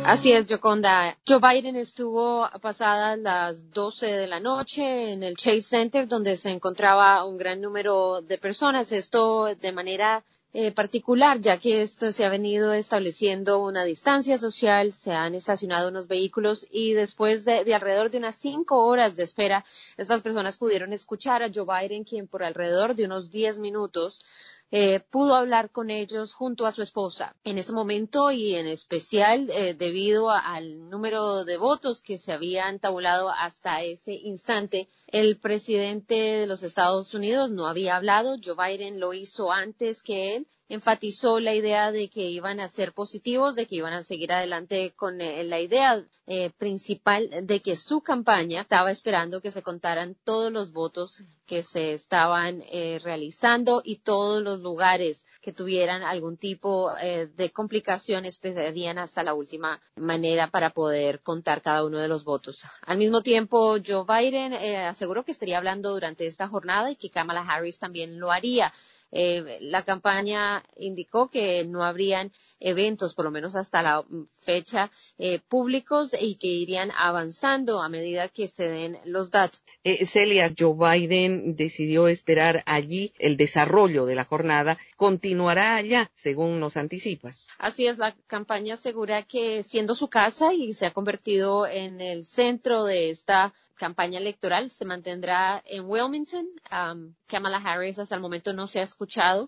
Así 0.07 0.31
es, 0.31 0.45
Joconda. 0.49 1.17
Joe 1.27 1.39
Biden 1.39 1.75
estuvo 1.75 2.49
pasadas 2.61 3.19
las 3.19 3.71
12 3.71 4.05
de 4.05 4.27
la 4.27 4.39
noche 4.39 5.11
en 5.11 5.21
el 5.21 5.35
Chase 5.35 5.63
Center, 5.63 6.07
donde 6.07 6.37
se 6.37 6.49
encontraba 6.49 7.25
un 7.25 7.37
gran 7.37 7.59
número 7.59 8.21
de 8.21 8.37
personas. 8.37 8.93
Esto 8.93 9.53
de 9.53 9.71
manera 9.73 10.23
eh, 10.59 10.71
particular, 10.71 11.39
ya 11.39 11.59
que 11.59 11.83
esto 11.83 12.11
se 12.11 12.25
ha 12.25 12.29
venido 12.29 12.73
estableciendo 12.73 13.59
una 13.59 13.83
distancia 13.83 14.39
social, 14.39 14.91
se 14.91 15.11
han 15.11 15.35
estacionado 15.35 15.89
unos 15.89 16.07
vehículos 16.07 16.65
y 16.71 16.93
después 16.93 17.45
de, 17.45 17.63
de, 17.63 17.75
alrededor 17.75 18.09
de 18.09 18.17
unas 18.17 18.37
cinco 18.37 18.83
horas 18.87 19.15
de 19.15 19.21
espera, 19.21 19.63
estas 19.97 20.23
personas 20.23 20.57
pudieron 20.57 20.93
escuchar 20.93 21.43
a 21.43 21.51
Joe 21.53 21.63
Biden, 21.63 22.05
quien 22.05 22.25
por 22.25 22.43
alrededor 22.43 22.95
de 22.95 23.05
unos 23.05 23.29
diez 23.29 23.59
minutos 23.59 24.25
eh, 24.71 24.99
pudo 24.99 25.35
hablar 25.35 25.71
con 25.71 25.89
ellos 25.89 26.33
junto 26.33 26.65
a 26.65 26.71
su 26.71 26.81
esposa. 26.81 27.35
En 27.43 27.57
ese 27.57 27.71
momento 27.71 28.31
y 28.31 28.55
en 28.55 28.67
especial 28.67 29.49
eh, 29.51 29.73
debido 29.73 30.29
al 30.29 30.89
número 30.89 31.45
de 31.45 31.57
votos 31.57 32.01
que 32.01 32.17
se 32.17 32.33
habían 32.33 32.79
tabulado 32.79 33.29
hasta 33.29 33.81
ese 33.81 34.13
instante, 34.13 34.89
el 35.07 35.39
presidente 35.39 36.15
de 36.15 36.47
los 36.47 36.63
Estados 36.63 37.13
Unidos 37.13 37.49
no 37.49 37.67
había 37.67 37.95
hablado. 37.95 38.37
Joe 38.43 38.55
Biden 38.55 38.99
lo 38.99 39.13
hizo 39.13 39.51
antes 39.51 40.03
que 40.03 40.35
él 40.35 40.47
enfatizó 40.69 41.39
la 41.39 41.53
idea 41.53 41.91
de 41.91 42.09
que 42.09 42.29
iban 42.29 42.59
a 42.59 42.67
ser 42.67 42.93
positivos, 42.93 43.55
de 43.55 43.67
que 43.67 43.75
iban 43.75 43.93
a 43.93 44.03
seguir 44.03 44.33
adelante 44.33 44.93
con 44.95 45.21
eh, 45.21 45.43
la 45.43 45.59
idea 45.59 46.05
eh, 46.25 46.49
principal 46.57 47.29
de 47.43 47.61
que 47.61 47.75
su 47.75 48.01
campaña 48.01 48.61
estaba 48.61 48.91
esperando 48.91 49.41
que 49.41 49.51
se 49.51 49.63
contaran 49.63 50.15
todos 50.23 50.51
los 50.51 50.71
votos 50.71 51.23
que 51.47 51.63
se 51.63 51.93
estaban 51.93 52.61
eh, 52.69 52.99
realizando 53.01 53.81
y 53.83 53.99
todos 53.99 54.43
los 54.43 54.59
lugares 54.59 55.25
que 55.41 55.53
tuvieran 55.53 56.03
algún 56.03 56.37
tipo 56.37 56.91
eh, 56.97 57.27
de 57.27 57.51
complicaciones 57.51 58.35
esperarían 58.35 58.99
hasta 58.99 59.23
la 59.23 59.33
última 59.33 59.79
manera 59.95 60.51
para 60.51 60.71
poder 60.71 61.21
contar 61.21 61.61
cada 61.61 61.85
uno 61.85 61.99
de 61.99 62.09
los 62.09 62.25
votos. 62.25 62.65
Al 62.81 62.97
mismo 62.97 63.21
tiempo, 63.21 63.77
Joe 63.83 64.03
Biden 64.05 64.53
eh, 64.53 64.77
aseguró 64.85 65.23
que 65.23 65.31
estaría 65.31 65.57
hablando 65.57 65.91
durante 65.91 66.27
esta 66.27 66.49
jornada 66.49 66.91
y 66.91 66.97
que 66.97 67.09
Kamala 67.09 67.41
Harris 67.41 67.79
también 67.79 68.19
lo 68.19 68.31
haría. 68.31 68.73
Eh, 69.11 69.57
la 69.61 69.83
campaña 69.83 70.63
indicó 70.75 71.29
que 71.29 71.65
no 71.65 71.83
habrían 71.83 72.31
eventos, 72.59 73.13
por 73.13 73.25
lo 73.25 73.31
menos 73.31 73.55
hasta 73.55 73.81
la 73.81 74.05
fecha, 74.33 74.91
eh, 75.17 75.39
públicos 75.39 76.15
y 76.19 76.35
que 76.35 76.47
irían 76.47 76.91
avanzando 76.97 77.81
a 77.81 77.89
medida 77.89 78.27
que 78.29 78.47
se 78.47 78.67
den 78.67 78.97
los 79.05 79.31
datos. 79.31 79.61
Eh, 79.83 80.05
Celia, 80.05 80.51
Joe 80.57 80.75
Biden 80.75 81.55
decidió 81.55 82.07
esperar 82.07 82.63
allí 82.65 83.13
el 83.19 83.37
desarrollo 83.37 84.05
de 84.05 84.15
la 84.15 84.25
jornada. 84.25 84.77
¿Continuará 84.97 85.75
allá, 85.75 86.11
según 86.15 86.59
nos 86.59 86.75
anticipas? 86.75 87.47
Así 87.57 87.87
es, 87.87 87.97
la 87.97 88.15
campaña 88.27 88.73
asegura 88.73 89.23
que 89.23 89.63
siendo 89.63 89.95
su 89.95 90.09
casa 90.09 90.53
y 90.53 90.73
se 90.73 90.85
ha 90.85 90.91
convertido 90.91 91.67
en 91.67 92.01
el 92.01 92.25
centro 92.25 92.83
de 92.83 93.09
esta 93.09 93.53
campaña 93.77 94.17
electoral 94.19 94.69
se 94.69 94.85
mantendrá 94.85 95.61
en 95.65 95.85
Wilmington. 95.85 96.47
Um, 96.71 97.13
Kamala 97.27 97.57
Harris 97.57 97.99
hasta 97.99 98.15
el 98.15 98.21
momento 98.21 98.51
no 98.51 98.67
se 98.67 98.79
ha 98.79 98.83
escuchado 98.83 98.96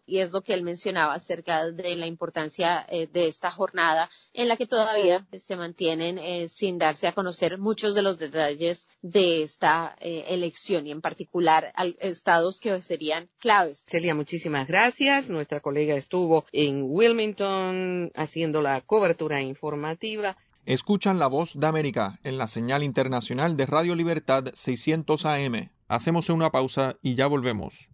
y 0.05 0.19
es 0.19 0.31
lo 0.31 0.41
que 0.41 0.53
él 0.53 0.63
mencionaba 0.63 1.13
acerca 1.13 1.71
de 1.71 1.95
la 1.95 2.05
importancia 2.05 2.85
eh, 2.87 3.07
de 3.11 3.27
esta 3.27 3.51
jornada 3.51 4.09
en 4.33 4.47
la 4.47 4.57
que 4.57 4.67
todavía 4.67 5.25
se 5.37 5.55
mantienen 5.55 6.17
eh, 6.19 6.47
sin 6.47 6.77
darse 6.77 7.07
a 7.07 7.13
conocer 7.13 7.57
muchos 7.57 7.95
de 7.95 8.01
los 8.01 8.17
detalles 8.17 8.87
de 9.01 9.41
esta 9.41 9.95
eh, 9.99 10.25
elección 10.29 10.85
y 10.87 10.91
en 10.91 11.01
particular 11.01 11.71
al, 11.75 11.97
estados 11.99 12.59
que 12.59 12.81
serían 12.81 13.29
claves. 13.39 13.85
Celia, 13.87 14.13
muchísimas 14.13 14.67
gracias. 14.67 15.29
Nuestra 15.29 15.59
colega 15.59 15.95
estuvo 15.95 16.45
en 16.51 16.83
Wilmington 16.83 18.11
haciendo 18.15 18.61
la 18.61 18.81
cobertura 18.81 19.41
informativa. 19.41 20.37
Escuchan 20.65 21.17
la 21.17 21.27
voz 21.27 21.59
de 21.59 21.65
América 21.65 22.19
en 22.23 22.37
la 22.37 22.47
señal 22.47 22.83
internacional 22.83 23.57
de 23.57 23.65
Radio 23.65 23.95
Libertad 23.95 24.51
600 24.53 25.25
AM. 25.25 25.71
Hacemos 25.87 26.29
una 26.29 26.51
pausa 26.51 26.97
y 27.01 27.15
ya 27.15 27.25
volvemos. 27.25 27.89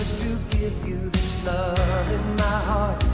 Much 0.00 0.18
to 0.18 0.56
give 0.56 0.88
you 0.88 1.10
this 1.10 1.46
love 1.46 2.10
in 2.10 2.36
my 2.36 2.58
heart 2.68 3.04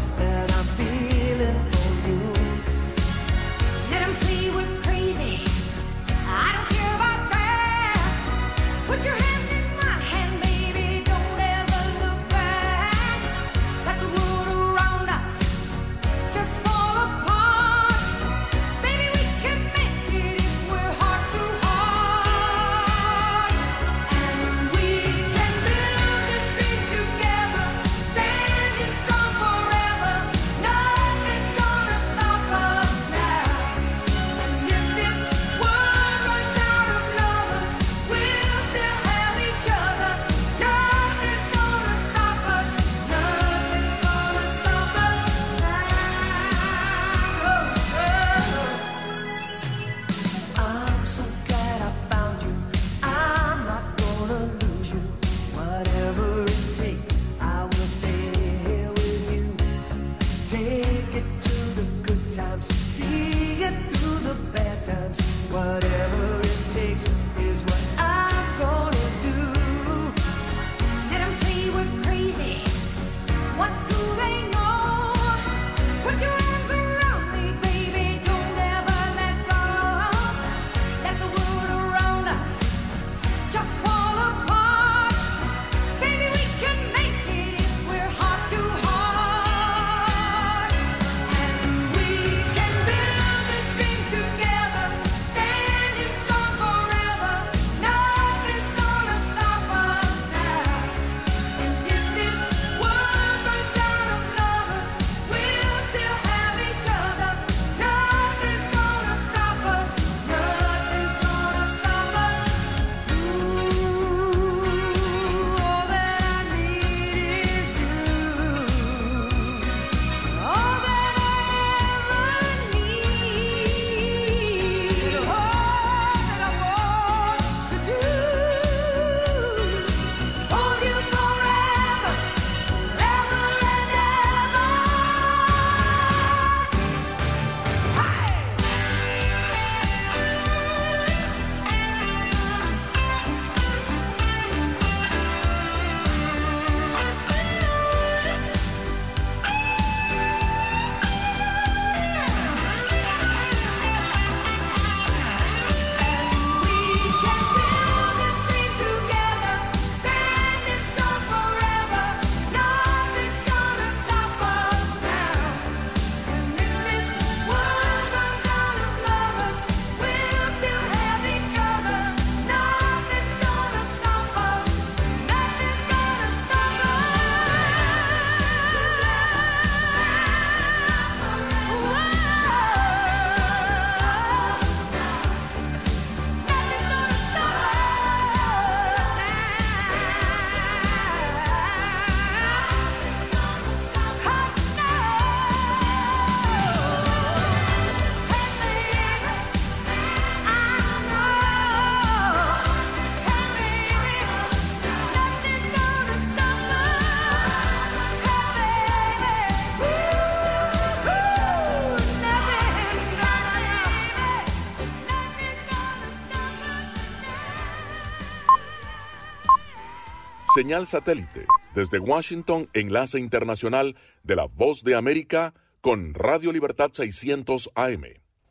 Señal 220.57 220.87
satélite 220.87 221.45
desde 221.75 221.99
Washington, 221.99 222.71
enlace 222.73 223.19
internacional 223.19 223.95
de 224.23 224.37
la 224.37 224.47
Voz 224.47 224.83
de 224.85 224.95
América 224.95 225.53
con 225.83 226.15
Radio 226.15 226.51
Libertad 226.51 226.93
600 226.95 227.73
AM. 227.75 228.05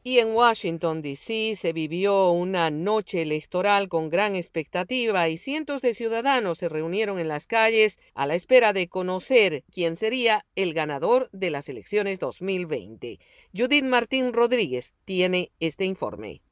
Y 0.03 0.19
en 0.19 0.27
Washington, 0.35 1.01
D.C. 1.01 1.55
se 1.55 1.73
vivió 1.73 2.29
una 2.29 2.69
noche 2.69 3.23
electoral 3.23 3.89
con 3.89 4.09
gran 4.09 4.35
expectativa 4.35 5.27
y 5.29 5.39
cientos 5.39 5.81
de 5.81 5.95
ciudadanos 5.95 6.59
se 6.59 6.69
reunieron 6.69 7.17
en 7.17 7.27
las 7.27 7.47
calles 7.47 7.97
a 8.13 8.27
la 8.27 8.35
espera 8.35 8.71
de 8.71 8.87
conocer 8.87 9.63
quién 9.71 9.97
sería 9.97 10.45
el 10.53 10.75
ganador 10.75 11.27
de 11.31 11.49
las 11.49 11.69
elecciones 11.69 12.19
2020. 12.19 13.17
Judith 13.57 13.83
Martín 13.83 14.31
Rodríguez 14.31 14.93
tiene 15.05 15.51
este 15.59 15.85
informe. 15.85 16.43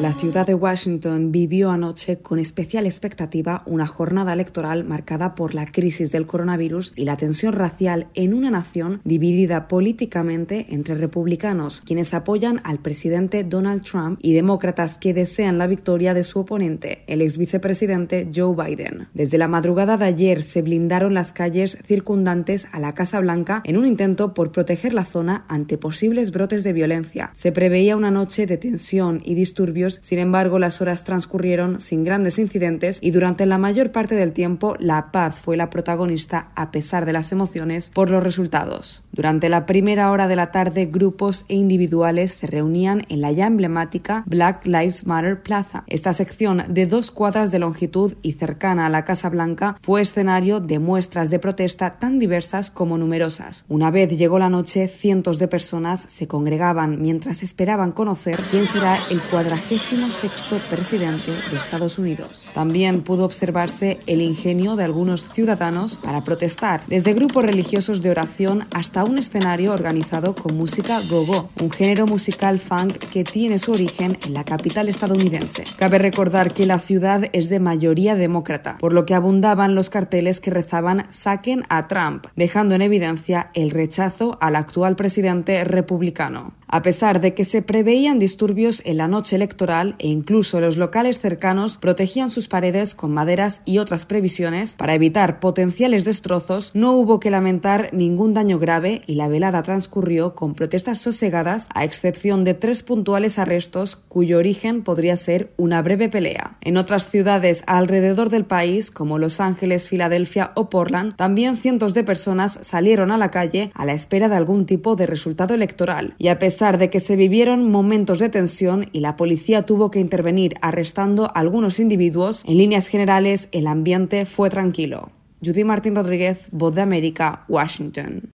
La 0.00 0.12
ciudad 0.12 0.46
de 0.46 0.54
Washington 0.54 1.32
vivió 1.32 1.72
anoche 1.72 2.18
con 2.18 2.38
especial 2.38 2.86
expectativa 2.86 3.64
una 3.66 3.84
jornada 3.84 4.32
electoral 4.32 4.84
marcada 4.84 5.34
por 5.34 5.54
la 5.54 5.66
crisis 5.66 6.12
del 6.12 6.24
coronavirus 6.24 6.92
y 6.94 7.04
la 7.04 7.16
tensión 7.16 7.52
racial 7.52 8.06
en 8.14 8.32
una 8.32 8.48
nación 8.48 9.00
dividida 9.02 9.66
políticamente 9.66 10.66
entre 10.68 10.94
republicanos, 10.94 11.80
quienes 11.80 12.14
apoyan 12.14 12.60
al 12.62 12.78
presidente 12.78 13.42
Donald 13.42 13.82
Trump, 13.82 14.20
y 14.22 14.34
demócratas 14.34 14.98
que 14.98 15.14
desean 15.14 15.58
la 15.58 15.66
victoria 15.66 16.14
de 16.14 16.22
su 16.22 16.38
oponente, 16.38 17.02
el 17.08 17.20
ex 17.20 17.36
vicepresidente 17.36 18.30
Joe 18.32 18.54
Biden. 18.54 19.08
Desde 19.14 19.36
la 19.36 19.48
madrugada 19.48 19.96
de 19.96 20.04
ayer 20.04 20.44
se 20.44 20.62
blindaron 20.62 21.12
las 21.12 21.32
calles 21.32 21.76
circundantes 21.84 22.68
a 22.70 22.78
la 22.78 22.94
Casa 22.94 23.18
Blanca 23.18 23.62
en 23.64 23.76
un 23.76 23.84
intento 23.84 24.32
por 24.32 24.52
proteger 24.52 24.94
la 24.94 25.04
zona 25.04 25.44
ante 25.48 25.76
posibles 25.76 26.30
brotes 26.30 26.62
de 26.62 26.72
violencia. 26.72 27.32
Se 27.34 27.50
preveía 27.50 27.96
una 27.96 28.12
noche 28.12 28.46
de 28.46 28.58
tensión 28.58 29.20
y 29.24 29.34
disturbios 29.34 29.87
sin 29.94 30.18
embargo, 30.18 30.58
las 30.58 30.80
horas 30.80 31.04
transcurrieron 31.04 31.80
sin 31.80 32.04
grandes 32.04 32.38
incidentes 32.38 32.98
y 33.00 33.10
durante 33.10 33.46
la 33.46 33.58
mayor 33.58 33.92
parte 33.92 34.14
del 34.14 34.32
tiempo 34.32 34.76
la 34.78 35.10
paz 35.12 35.36
fue 35.36 35.56
la 35.56 35.70
protagonista 35.70 36.50
a 36.54 36.70
pesar 36.70 37.06
de 37.06 37.12
las 37.12 37.32
emociones 37.32 37.90
por 37.94 38.10
los 38.10 38.22
resultados. 38.22 39.02
Durante 39.18 39.48
la 39.48 39.66
primera 39.66 40.12
hora 40.12 40.28
de 40.28 40.36
la 40.36 40.52
tarde, 40.52 40.86
grupos 40.86 41.44
e 41.48 41.56
individuales 41.56 42.32
se 42.32 42.46
reunían 42.46 43.02
en 43.08 43.20
la 43.20 43.32
ya 43.32 43.48
emblemática 43.48 44.22
Black 44.26 44.64
Lives 44.64 45.08
Matter 45.08 45.42
Plaza. 45.42 45.82
Esta 45.88 46.12
sección 46.12 46.62
de 46.68 46.86
dos 46.86 47.10
cuadras 47.10 47.50
de 47.50 47.58
longitud 47.58 48.14
y 48.22 48.34
cercana 48.34 48.86
a 48.86 48.90
la 48.90 49.04
Casa 49.04 49.28
Blanca 49.28 49.76
fue 49.82 50.02
escenario 50.02 50.60
de 50.60 50.78
muestras 50.78 51.30
de 51.30 51.40
protesta 51.40 51.98
tan 51.98 52.20
diversas 52.20 52.70
como 52.70 52.96
numerosas. 52.96 53.64
Una 53.66 53.90
vez 53.90 54.16
llegó 54.16 54.38
la 54.38 54.50
noche, 54.50 54.86
cientos 54.86 55.40
de 55.40 55.48
personas 55.48 55.98
se 55.98 56.28
congregaban 56.28 57.02
mientras 57.02 57.42
esperaban 57.42 57.90
conocer 57.90 58.40
quién 58.52 58.66
será 58.66 59.00
el 59.10 59.20
cuadragésimo 59.20 60.06
sexto 60.06 60.60
presidente 60.70 61.32
de 61.50 61.56
Estados 61.56 61.98
Unidos. 61.98 62.52
También 62.54 63.02
pudo 63.02 63.24
observarse 63.24 63.98
el 64.06 64.20
ingenio 64.20 64.76
de 64.76 64.84
algunos 64.84 65.28
ciudadanos 65.28 65.96
para 65.96 66.22
protestar, 66.22 66.84
desde 66.86 67.14
grupos 67.14 67.44
religiosos 67.44 68.00
de 68.00 68.10
oración 68.10 68.68
hasta 68.70 69.07
un 69.08 69.18
escenario 69.18 69.72
organizado 69.72 70.34
con 70.34 70.54
música 70.54 71.00
gogo, 71.08 71.50
un 71.60 71.70
género 71.70 72.06
musical 72.06 72.58
funk 72.58 72.98
que 72.98 73.24
tiene 73.24 73.58
su 73.58 73.72
origen 73.72 74.18
en 74.26 74.34
la 74.34 74.44
capital 74.44 74.88
estadounidense. 74.88 75.64
Cabe 75.76 75.98
recordar 75.98 76.52
que 76.52 76.66
la 76.66 76.78
ciudad 76.78 77.24
es 77.32 77.48
de 77.48 77.58
mayoría 77.58 78.14
demócrata, 78.14 78.76
por 78.78 78.92
lo 78.92 79.06
que 79.06 79.14
abundaban 79.14 79.74
los 79.74 79.88
carteles 79.88 80.40
que 80.40 80.50
rezaban 80.50 81.06
saquen 81.10 81.64
a 81.70 81.88
Trump, 81.88 82.26
dejando 82.36 82.74
en 82.74 82.82
evidencia 82.82 83.50
el 83.54 83.70
rechazo 83.70 84.36
al 84.40 84.56
actual 84.56 84.94
presidente 84.94 85.64
republicano. 85.64 86.57
A 86.70 86.82
pesar 86.82 87.22
de 87.22 87.32
que 87.32 87.46
se 87.46 87.62
preveían 87.62 88.18
disturbios 88.18 88.82
en 88.84 88.98
la 88.98 89.08
noche 89.08 89.36
electoral 89.36 89.94
e 89.98 90.08
incluso 90.08 90.60
los 90.60 90.76
locales 90.76 91.18
cercanos 91.18 91.78
protegían 91.78 92.30
sus 92.30 92.46
paredes 92.46 92.94
con 92.94 93.10
maderas 93.10 93.62
y 93.64 93.78
otras 93.78 94.04
previsiones 94.04 94.74
para 94.74 94.92
evitar 94.92 95.40
potenciales 95.40 96.04
destrozos, 96.04 96.72
no 96.74 96.92
hubo 96.92 97.20
que 97.20 97.30
lamentar 97.30 97.88
ningún 97.92 98.34
daño 98.34 98.58
grave 98.58 99.00
y 99.06 99.14
la 99.14 99.28
velada 99.28 99.62
transcurrió 99.62 100.34
con 100.34 100.54
protestas 100.54 100.98
sosegadas 100.98 101.68
a 101.74 101.84
excepción 101.84 102.44
de 102.44 102.52
tres 102.52 102.82
puntuales 102.82 103.38
arrestos 103.38 103.96
cuyo 103.96 104.36
origen 104.36 104.82
podría 104.82 105.16
ser 105.16 105.50
una 105.56 105.80
breve 105.80 106.10
pelea. 106.10 106.58
En 106.60 106.76
otras 106.76 107.08
ciudades 107.08 107.64
alrededor 107.66 108.28
del 108.28 108.44
país, 108.44 108.90
como 108.90 109.18
Los 109.18 109.40
Ángeles, 109.40 109.88
Filadelfia 109.88 110.52
o 110.54 110.68
Portland, 110.68 111.16
también 111.16 111.56
cientos 111.56 111.94
de 111.94 112.04
personas 112.04 112.58
salieron 112.60 113.10
a 113.10 113.16
la 113.16 113.30
calle 113.30 113.70
a 113.74 113.86
la 113.86 113.94
espera 113.94 114.28
de 114.28 114.36
algún 114.36 114.66
tipo 114.66 114.96
de 114.96 115.06
resultado 115.06 115.54
electoral 115.54 116.14
y 116.18 116.28
a 116.28 116.38
pesar 116.38 116.57
pesar 116.58 116.78
de 116.78 116.90
que 116.90 116.98
se 116.98 117.14
vivieron 117.14 117.70
momentos 117.70 118.18
de 118.18 118.30
tensión 118.30 118.88
y 118.90 118.98
la 118.98 119.14
policía 119.14 119.64
tuvo 119.64 119.92
que 119.92 120.00
intervenir 120.00 120.54
arrestando 120.60 121.26
a 121.26 121.38
algunos 121.38 121.78
individuos, 121.78 122.42
en 122.46 122.58
líneas 122.58 122.88
generales 122.88 123.48
el 123.52 123.68
ambiente 123.68 124.26
fue 124.26 124.50
tranquilo. 124.50 125.12
Judy 125.40 125.62
Martín 125.62 125.94
Rodríguez, 125.94 126.48
Voz 126.50 126.74
de 126.74 126.80
América, 126.80 127.44
Washington. 127.48 128.32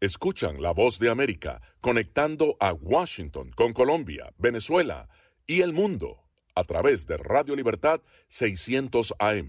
Escuchan 0.00 0.62
la 0.62 0.72
voz 0.72 0.98
de 0.98 1.10
América 1.10 1.60
conectando 1.82 2.56
a 2.58 2.72
Washington 2.72 3.50
con 3.54 3.74
Colombia, 3.74 4.32
Venezuela 4.38 5.10
y 5.46 5.60
el 5.60 5.74
mundo 5.74 6.22
a 6.54 6.64
través 6.64 7.06
de 7.06 7.18
Radio 7.18 7.54
Libertad 7.54 8.00
600 8.28 9.12
AM. 9.18 9.48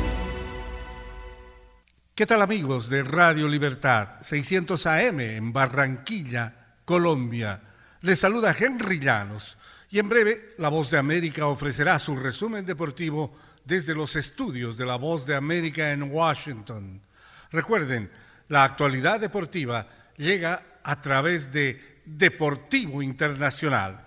¿Qué 2.13 2.25
tal 2.25 2.41
amigos 2.41 2.89
de 2.89 3.03
Radio 3.03 3.47
Libertad 3.47 4.19
600 4.21 4.85
AM 4.85 5.21
en 5.21 5.53
Barranquilla, 5.53 6.53
Colombia? 6.83 7.61
Les 8.01 8.19
saluda 8.19 8.53
Henry 8.57 8.99
Llanos 8.99 9.57
y 9.89 9.97
en 9.97 10.09
breve 10.09 10.53
La 10.57 10.67
Voz 10.67 10.91
de 10.91 10.97
América 10.97 11.47
ofrecerá 11.47 11.97
su 11.99 12.17
resumen 12.17 12.65
deportivo 12.65 13.33
desde 13.63 13.95
los 13.95 14.17
estudios 14.17 14.77
de 14.77 14.85
La 14.85 14.97
Voz 14.97 15.25
de 15.25 15.35
América 15.35 15.91
en 15.91 16.03
Washington. 16.11 17.01
Recuerden, 17.49 18.11
la 18.49 18.65
actualidad 18.65 19.21
deportiva 19.21 19.87
llega 20.17 20.79
a 20.83 20.99
través 20.99 21.53
de 21.53 22.01
Deportivo 22.03 23.01
Internacional, 23.01 24.05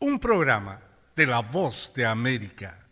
un 0.00 0.18
programa 0.20 0.80
de 1.16 1.26
La 1.26 1.40
Voz 1.40 1.92
de 1.94 2.04
América. 2.04 2.87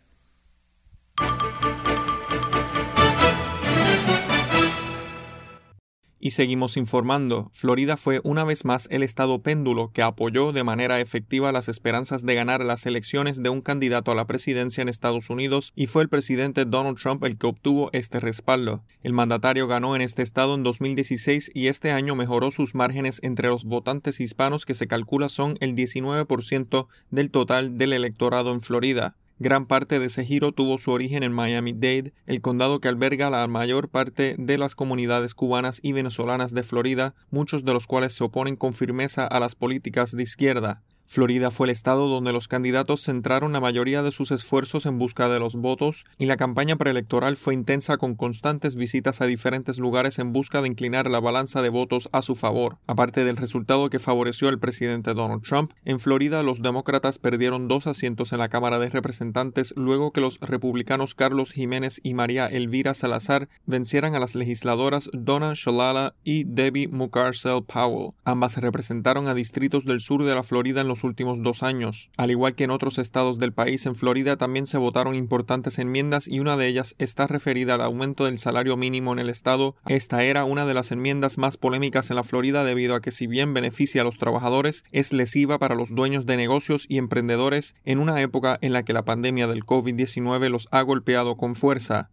Y 6.27 6.31
seguimos 6.31 6.75
informando, 6.75 7.49
Florida 7.53 7.95
fue 7.95 8.19
una 8.21 8.43
vez 8.43 8.65
más 8.65 8.89
el 8.91 9.01
estado 9.01 9.41
péndulo 9.41 9.91
que 9.93 10.01
apoyó 10.01 10.51
de 10.51 10.65
manera 10.65 10.99
efectiva 10.99 11.53
las 11.53 11.69
esperanzas 11.69 12.25
de 12.25 12.35
ganar 12.35 12.65
las 12.65 12.85
elecciones 12.85 13.41
de 13.41 13.47
un 13.47 13.61
candidato 13.61 14.11
a 14.11 14.15
la 14.15 14.27
presidencia 14.27 14.81
en 14.81 14.89
Estados 14.89 15.29
Unidos 15.29 15.71
y 15.73 15.87
fue 15.87 16.03
el 16.03 16.09
presidente 16.09 16.65
Donald 16.65 16.97
Trump 16.97 17.23
el 17.23 17.37
que 17.37 17.47
obtuvo 17.47 17.89
este 17.93 18.19
respaldo. 18.19 18.83
El 19.03 19.13
mandatario 19.13 19.67
ganó 19.67 19.95
en 19.95 20.01
este 20.01 20.21
estado 20.21 20.55
en 20.55 20.63
2016 20.63 21.49
y 21.53 21.67
este 21.67 21.91
año 21.91 22.13
mejoró 22.13 22.51
sus 22.51 22.75
márgenes 22.75 23.21
entre 23.23 23.47
los 23.47 23.63
votantes 23.63 24.19
hispanos 24.19 24.65
que 24.65 24.75
se 24.75 24.87
calcula 24.87 25.29
son 25.29 25.55
el 25.61 25.75
19% 25.75 26.87
del 27.09 27.31
total 27.31 27.77
del 27.77 27.93
electorado 27.93 28.51
en 28.51 28.59
Florida. 28.59 29.15
Gran 29.39 29.67
parte 29.67 29.99
de 29.99 30.07
ese 30.07 30.25
giro 30.25 30.51
tuvo 30.51 30.79
su 30.79 30.89
origen 30.89 31.21
en 31.21 31.31
Miami-Dade, 31.31 32.13
el 32.25 32.41
condado 32.41 32.79
que 32.79 32.87
alberga 32.87 33.29
la 33.29 33.45
mayor 33.47 33.89
parte 33.89 34.35
de 34.39 34.57
las 34.57 34.73
comunidades 34.73 35.35
cubanas 35.35 35.79
y 35.83 35.91
venezolanas 35.91 36.55
de 36.55 36.63
Florida, 36.63 37.13
muchos 37.29 37.63
de 37.63 37.73
los 37.73 37.85
cuales 37.85 38.13
se 38.13 38.23
oponen 38.23 38.55
con 38.55 38.73
firmeza 38.73 39.27
a 39.27 39.39
las 39.39 39.53
políticas 39.53 40.11
de 40.11 40.23
izquierda. 40.23 40.81
Florida 41.07 41.51
fue 41.51 41.67
el 41.67 41.71
estado 41.71 42.09
donde 42.09 42.33
los 42.33 42.49
candidatos 42.49 43.01
centraron 43.01 43.53
la 43.53 43.61
mayoría 43.61 44.03
de 44.03 44.11
sus 44.11 44.31
esfuerzos 44.31 44.85
en 44.85 44.99
busca 44.99 45.29
de 45.29 45.39
los 45.39 45.55
votos 45.55 46.05
y 46.17 46.25
la 46.25 46.35
campaña 46.35 46.75
preelectoral 46.75 47.37
fue 47.37 47.53
intensa 47.53 47.97
con 47.97 48.15
constantes 48.15 48.75
visitas 48.75 49.21
a 49.21 49.25
diferentes 49.25 49.79
lugares 49.79 50.19
en 50.19 50.33
busca 50.33 50.61
de 50.61 50.67
inclinar 50.67 51.09
la 51.09 51.21
balanza 51.21 51.61
de 51.61 51.69
votos 51.69 52.09
a 52.11 52.21
su 52.21 52.35
favor. 52.35 52.77
Aparte 52.87 53.23
del 53.23 53.37
resultado 53.37 53.89
que 53.89 53.99
favoreció 53.99 54.49
al 54.49 54.59
presidente 54.59 55.13
Donald 55.13 55.43
Trump, 55.43 55.71
en 55.85 56.01
Florida 56.01 56.43
los 56.43 56.61
demócratas 56.61 57.19
perdieron 57.19 57.69
dos 57.69 57.87
asientos 57.87 58.33
en 58.33 58.39
la 58.39 58.49
Cámara 58.49 58.77
de 58.77 58.89
Representantes 58.89 59.73
luego 59.77 60.11
que 60.11 60.21
los 60.21 60.39
republicanos 60.41 61.15
Carlos 61.15 61.53
Jiménez 61.53 62.01
y 62.03 62.15
María 62.15 62.47
Elvira 62.47 62.93
Salazar 62.93 63.47
vencieran 63.65 64.13
a 64.13 64.19
las 64.19 64.35
legisladoras 64.35 65.09
Donna 65.13 65.53
Shalala 65.55 66.15
y 66.25 66.43
Debbie 66.43 66.89
Mucarsel 66.89 67.63
Powell. 67.63 68.11
Ambas 68.25 68.57
representaron 68.57 69.29
a 69.29 69.33
distritos 69.33 69.85
del 69.85 70.01
sur 70.01 70.25
de 70.25 70.35
la 70.35 70.43
Florida 70.43 70.81
en 70.81 70.89
los 70.89 70.96
últimos 71.03 71.41
dos 71.41 71.63
años. 71.63 72.09
Al 72.17 72.31
igual 72.31 72.55
que 72.55 72.63
en 72.63 72.71
otros 72.71 72.97
estados 72.97 73.39
del 73.39 73.53
país, 73.53 73.85
en 73.85 73.95
Florida 73.95 74.37
también 74.37 74.67
se 74.67 74.77
votaron 74.77 75.15
importantes 75.15 75.79
enmiendas 75.79 76.27
y 76.27 76.39
una 76.39 76.57
de 76.57 76.67
ellas 76.67 76.95
está 76.97 77.27
referida 77.27 77.75
al 77.75 77.81
aumento 77.81 78.25
del 78.25 78.39
salario 78.39 78.77
mínimo 78.77 79.13
en 79.13 79.19
el 79.19 79.29
estado. 79.29 79.75
Esta 79.87 80.23
era 80.23 80.45
una 80.45 80.65
de 80.65 80.73
las 80.73 80.91
enmiendas 80.91 81.37
más 81.37 81.57
polémicas 81.57 82.09
en 82.09 82.15
la 82.15 82.23
Florida 82.23 82.63
debido 82.63 82.95
a 82.95 83.01
que 83.01 83.11
si 83.11 83.27
bien 83.27 83.53
beneficia 83.53 84.01
a 84.01 84.05
los 84.05 84.17
trabajadores, 84.17 84.83
es 84.91 85.13
lesiva 85.13 85.59
para 85.59 85.75
los 85.75 85.93
dueños 85.93 86.25
de 86.25 86.37
negocios 86.37 86.85
y 86.87 86.97
emprendedores 86.97 87.75
en 87.85 87.99
una 87.99 88.21
época 88.21 88.57
en 88.61 88.73
la 88.73 88.83
que 88.83 88.93
la 88.93 89.05
pandemia 89.05 89.47
del 89.47 89.65
COVID-19 89.65 90.49
los 90.49 90.67
ha 90.71 90.81
golpeado 90.81 91.37
con 91.37 91.55
fuerza. 91.55 92.11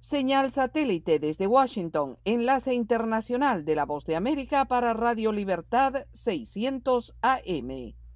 Señal 0.00 0.50
satélite 0.52 1.18
desde 1.18 1.48
Washington, 1.48 2.18
enlace 2.24 2.72
internacional 2.72 3.64
de 3.64 3.74
la 3.74 3.84
Voz 3.84 4.04
de 4.04 4.14
América 4.14 4.66
para 4.66 4.94
Radio 4.94 5.32
Libertad 5.32 6.06
600 6.12 7.14
AM. 7.20 7.97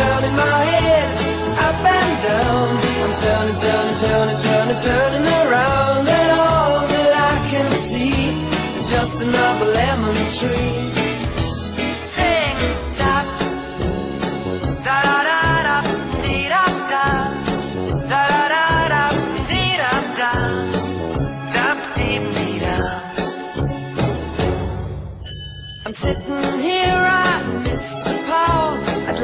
Turning 0.00 0.36
my 0.36 0.60
head 0.72 1.08
up 1.66 1.76
and 1.96 2.14
down. 2.24 2.68
I'm 3.04 3.12
turning, 3.22 3.58
turning, 3.64 3.98
turning, 4.00 4.38
turning, 4.46 4.80
turning 4.80 5.26
around, 5.40 6.08
and 6.08 6.30
all 6.40 6.80
that 6.92 7.12
I 7.30 7.34
can 7.50 7.70
see 7.70 8.32
is 8.76 8.88
just 8.90 9.28
another 9.28 9.68
lemon 9.78 10.16
tree. 10.38 10.78
Sing 12.14 12.56
da 13.00 13.16
da 14.88 14.98
da 15.04 15.28
da 15.28 15.40
da 15.68 15.82
da 16.48 16.64
da 16.92 17.04
da 18.08 18.24
da 18.48 18.64
da 18.92 19.04
da 19.80 19.92
da 20.18 20.32
da 21.54 21.66
dee 21.96 22.18
dee 22.36 22.58
da. 22.64 22.76
I'm 25.84 25.92
sitting 25.92 26.58
here, 26.60 27.04
I 27.04 27.62
miss 27.64 28.09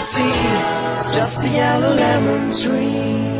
see 0.00 0.32
is 0.98 1.10
just 1.14 1.46
a 1.46 1.50
yellow 1.52 1.94
lemon 1.94 2.50
tree. 2.56 3.39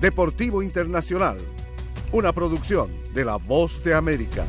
Deportivo 0.00 0.62
Internacional, 0.62 1.38
una 2.12 2.32
producción 2.32 2.88
de 3.14 3.24
La 3.24 3.34
Voz 3.34 3.82
de 3.82 3.94
América. 3.94 4.46